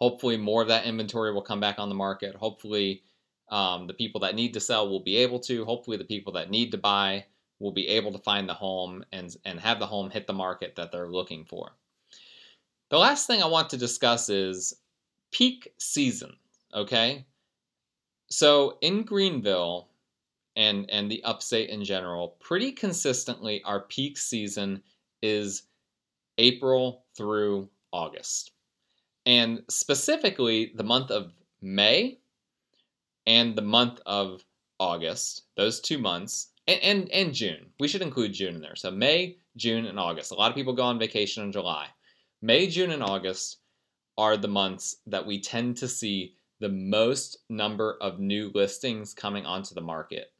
Hopefully, 0.00 0.36
more 0.36 0.60
of 0.60 0.66
that 0.66 0.84
inventory 0.84 1.32
will 1.32 1.40
come 1.40 1.60
back 1.60 1.78
on 1.78 1.88
the 1.88 1.94
market. 1.94 2.34
Hopefully, 2.34 3.04
um, 3.48 3.86
the 3.86 3.94
people 3.94 4.20
that 4.22 4.34
need 4.34 4.52
to 4.54 4.60
sell 4.60 4.90
will 4.90 5.04
be 5.04 5.18
able 5.18 5.38
to. 5.38 5.64
Hopefully, 5.64 5.96
the 5.96 6.04
people 6.04 6.32
that 6.32 6.50
need 6.50 6.72
to 6.72 6.78
buy 6.78 7.26
will 7.60 7.70
be 7.70 7.86
able 7.86 8.10
to 8.10 8.18
find 8.18 8.48
the 8.48 8.54
home 8.54 9.04
and, 9.12 9.36
and 9.44 9.60
have 9.60 9.78
the 9.78 9.86
home 9.86 10.10
hit 10.10 10.26
the 10.26 10.32
market 10.32 10.74
that 10.74 10.90
they're 10.90 11.06
looking 11.08 11.44
for. 11.44 11.76
The 12.88 12.98
last 12.98 13.28
thing 13.28 13.40
I 13.40 13.46
want 13.46 13.70
to 13.70 13.76
discuss 13.76 14.28
is 14.28 14.74
peak 15.30 15.72
season, 15.78 16.32
okay? 16.74 17.24
So 18.30 18.78
in 18.80 19.04
Greenville 19.04 19.90
and 20.56 20.90
and 20.90 21.08
the 21.08 21.22
upstate 21.22 21.70
in 21.70 21.84
general, 21.84 22.36
pretty 22.40 22.72
consistently 22.72 23.62
our 23.62 23.82
peak 23.82 24.18
season 24.18 24.82
is 25.22 25.64
April 26.40 27.04
through 27.16 27.68
August. 27.92 28.52
And 29.26 29.62
specifically, 29.68 30.72
the 30.74 30.82
month 30.82 31.10
of 31.10 31.32
May 31.60 32.18
and 33.26 33.54
the 33.54 33.62
month 33.62 34.00
of 34.06 34.44
August, 34.78 35.42
those 35.56 35.80
two 35.80 35.98
months, 35.98 36.48
and, 36.66 36.80
and, 36.82 37.10
and 37.10 37.34
June. 37.34 37.66
We 37.78 37.88
should 37.88 38.00
include 38.00 38.32
June 38.32 38.54
in 38.54 38.62
there. 38.62 38.74
So 38.74 38.90
May, 38.90 39.36
June, 39.56 39.84
and 39.84 40.00
August. 40.00 40.32
A 40.32 40.34
lot 40.34 40.50
of 40.50 40.56
people 40.56 40.72
go 40.72 40.84
on 40.84 40.98
vacation 40.98 41.44
in 41.44 41.52
July. 41.52 41.86
May, 42.40 42.66
June, 42.66 42.90
and 42.90 43.02
August 43.02 43.58
are 44.16 44.38
the 44.38 44.48
months 44.48 44.96
that 45.06 45.26
we 45.26 45.40
tend 45.40 45.76
to 45.76 45.88
see 45.88 46.34
the 46.60 46.70
most 46.70 47.38
number 47.50 47.98
of 48.00 48.18
new 48.18 48.50
listings 48.54 49.12
coming 49.12 49.44
onto 49.44 49.74
the 49.74 49.80
market. 49.82 50.32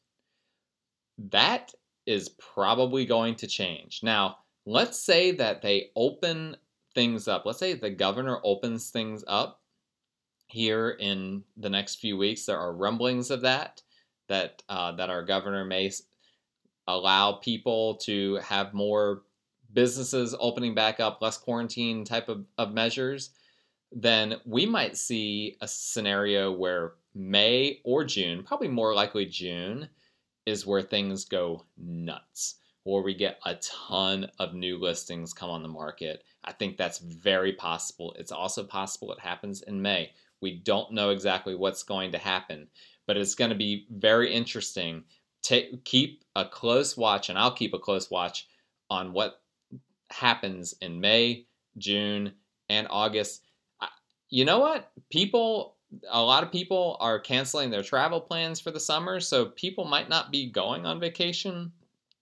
That 1.31 1.73
is 2.07 2.31
probably 2.31 3.05
going 3.05 3.37
to 3.37 3.47
change. 3.47 4.01
Now, 4.03 4.39
let's 4.67 4.99
say 4.99 5.33
that 5.33 5.63
they 5.63 5.91
open 5.97 6.57
things 6.95 7.29
up. 7.29 7.45
Let's 7.47 7.59
say 7.59 7.75
the 7.75 7.91
governor 7.91 8.41
opens 8.45 8.91
things 8.91 9.25
up 9.27 9.61
here 10.47 10.91
in 10.91 11.45
the 11.57 11.71
next 11.71 11.97
few 11.97 12.17
weeks. 12.17 12.45
There 12.45 12.59
are 12.59 12.73
rumblings 12.73 13.31
of 13.31 13.43
that, 13.43 13.83
that 14.29 14.63
uh, 14.69 14.93
that 14.93 15.11
our 15.11 15.25
governor 15.25 15.65
may 15.65 15.91
allow 16.87 17.33
people 17.33 17.97
to 17.97 18.37
have 18.37 18.75
more 18.75 19.23
businesses 19.73 20.35
opening 20.39 20.75
back 20.75 20.99
up, 20.99 21.23
less 21.23 21.39
quarantine 21.39 22.05
type 22.05 22.29
of, 22.29 22.45
of 22.59 22.73
measures. 22.73 23.31
Then 23.93 24.37
we 24.45 24.67
might 24.67 24.97
see 24.97 25.57
a 25.61 25.69
scenario 25.69 26.53
where 26.53 26.95
May 27.15 27.81
or 27.85 28.05
June, 28.05 28.43
probably 28.43 28.69
more 28.69 28.95
likely 28.95 29.27
June, 29.27 29.89
is 30.47 30.67
where 30.67 30.83
things 30.83 31.25
go 31.25 31.65
nuts 31.77 32.57
or 32.91 33.05
we 33.05 33.15
get 33.15 33.39
a 33.47 33.55
ton 33.55 34.29
of 34.41 34.53
new 34.53 34.77
listings 34.77 35.33
come 35.33 35.49
on 35.49 35.63
the 35.63 35.69
market. 35.69 36.25
I 36.43 36.53
think 36.53 36.77
that's 36.77 36.99
very 36.99 37.53
possible. 37.53 38.17
It's 38.19 38.33
also 38.33 38.65
possible 38.65 39.13
it 39.13 39.21
happens 39.21 39.63
in 39.63 39.81
May. 39.81 40.11
We 40.41 40.57
don't 40.57 40.91
know 40.91 41.11
exactly 41.11 41.55
what's 41.55 41.85
going 41.85 42.11
to 42.11 42.19
happen, 42.19 42.67
but 43.07 43.17
it's 43.17 43.37
going 43.37 43.51
to 43.51 43.57
be 43.57 43.87
very 43.93 44.35
interesting. 44.35 45.05
Take, 45.41 45.85
keep 45.85 46.25
a 46.35 46.45
close 46.45 46.97
watch, 46.97 47.29
and 47.29 47.39
I'll 47.39 47.55
keep 47.55 47.75
a 47.75 47.79
close 47.79 48.11
watch 48.11 48.49
on 48.91 49.13
what 49.13 49.41
happens 50.11 50.75
in 50.81 51.01
May, 51.01 51.47
June, 51.79 52.33
and 52.69 52.89
August. 52.91 53.45
You 54.31 54.45
know 54.45 54.59
what? 54.59 54.91
People, 55.11 55.77
a 56.11 56.21
lot 56.21 56.43
of 56.43 56.51
people 56.51 56.97
are 56.99 57.21
canceling 57.21 57.71
their 57.71 57.85
travel 57.85 58.21
plans 58.21 58.59
for 58.59 58.73
the 58.73 58.81
summer, 58.81 59.21
so 59.21 59.47
people 59.47 59.85
might 59.85 60.09
not 60.09 60.33
be 60.33 60.51
going 60.51 60.87
on 60.87 60.99
vacation 60.99 61.71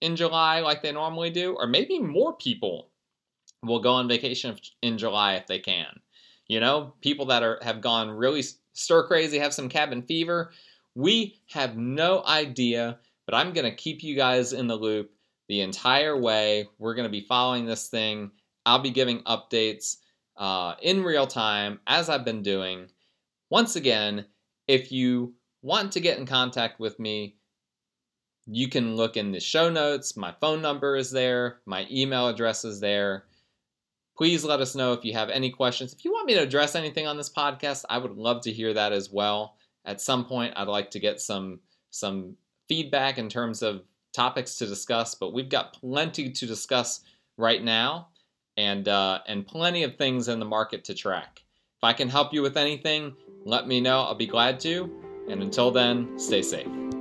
in 0.01 0.15
July 0.15 0.59
like 0.61 0.81
they 0.81 0.91
normally 0.91 1.29
do, 1.29 1.55
or 1.57 1.67
maybe 1.67 1.99
more 1.99 2.33
people 2.33 2.89
will 3.63 3.79
go 3.79 3.93
on 3.93 4.07
vacation 4.07 4.57
in 4.81 4.97
July 4.97 5.35
if 5.35 5.47
they 5.47 5.59
can. 5.59 5.99
You 6.47 6.59
know, 6.59 6.93
people 7.01 7.25
that 7.27 7.43
are 7.43 7.59
have 7.61 7.81
gone 7.81 8.09
really 8.09 8.43
stir 8.73 9.07
crazy, 9.07 9.39
have 9.39 9.53
some 9.53 9.69
cabin 9.69 10.01
fever. 10.01 10.51
We 10.95 11.39
have 11.51 11.77
no 11.77 12.23
idea, 12.25 12.99
but 13.25 13.35
I'm 13.35 13.53
going 13.53 13.69
to 13.69 13.75
keep 13.75 14.03
you 14.03 14.15
guys 14.15 14.53
in 14.53 14.67
the 14.67 14.75
loop 14.75 15.11
the 15.47 15.61
entire 15.61 16.17
way. 16.17 16.67
We're 16.77 16.95
going 16.95 17.07
to 17.07 17.11
be 17.11 17.21
following 17.21 17.65
this 17.65 17.87
thing. 17.87 18.31
I'll 18.65 18.79
be 18.79 18.91
giving 18.91 19.23
updates 19.23 19.97
uh, 20.37 20.75
in 20.81 21.03
real 21.03 21.27
time 21.27 21.79
as 21.85 22.09
I've 22.09 22.25
been 22.25 22.41
doing. 22.41 22.87
Once 23.49 23.75
again, 23.75 24.25
if 24.67 24.91
you 24.91 25.33
want 25.61 25.91
to 25.93 25.99
get 25.99 26.17
in 26.17 26.25
contact 26.25 26.79
with 26.79 26.99
me, 26.99 27.35
you 28.51 28.67
can 28.67 28.95
look 28.95 29.17
in 29.17 29.31
the 29.31 29.39
show 29.39 29.69
notes. 29.69 30.17
My 30.17 30.33
phone 30.39 30.61
number 30.61 30.95
is 30.95 31.11
there, 31.11 31.59
my 31.65 31.85
email 31.91 32.27
address 32.27 32.65
is 32.65 32.79
there. 32.79 33.25
Please 34.17 34.43
let 34.43 34.59
us 34.59 34.75
know 34.75 34.91
if 34.93 35.05
you 35.05 35.13
have 35.13 35.29
any 35.29 35.49
questions. 35.49 35.93
If 35.93 36.03
you 36.03 36.11
want 36.11 36.27
me 36.27 36.33
to 36.33 36.41
address 36.41 36.75
anything 36.75 37.07
on 37.07 37.15
this 37.15 37.29
podcast, 37.29 37.85
I 37.89 37.97
would 37.97 38.17
love 38.17 38.41
to 38.41 38.51
hear 38.51 38.73
that 38.73 38.91
as 38.91 39.09
well. 39.09 39.55
At 39.85 40.01
some 40.01 40.25
point, 40.25 40.53
I'd 40.57 40.67
like 40.67 40.91
to 40.91 40.99
get 40.99 41.21
some 41.21 41.59
some 41.89 42.35
feedback 42.67 43.17
in 43.17 43.29
terms 43.29 43.63
of 43.63 43.81
topics 44.13 44.55
to 44.55 44.67
discuss, 44.67 45.15
but 45.15 45.33
we've 45.33 45.49
got 45.49 45.73
plenty 45.73 46.29
to 46.29 46.45
discuss 46.45 47.01
right 47.37 47.63
now, 47.63 48.09
and 48.57 48.87
uh, 48.87 49.19
and 49.27 49.47
plenty 49.47 49.83
of 49.83 49.95
things 49.95 50.27
in 50.27 50.39
the 50.39 50.45
market 50.45 50.83
to 50.85 50.93
track. 50.93 51.41
If 51.77 51.83
I 51.83 51.93
can 51.93 52.09
help 52.09 52.33
you 52.33 52.41
with 52.41 52.57
anything, 52.57 53.15
let 53.45 53.67
me 53.67 53.79
know. 53.79 54.01
I'll 54.01 54.15
be 54.15 54.27
glad 54.27 54.59
to. 54.61 54.91
And 55.29 55.41
until 55.41 55.71
then, 55.71 56.19
stay 56.19 56.41
safe. 56.41 56.98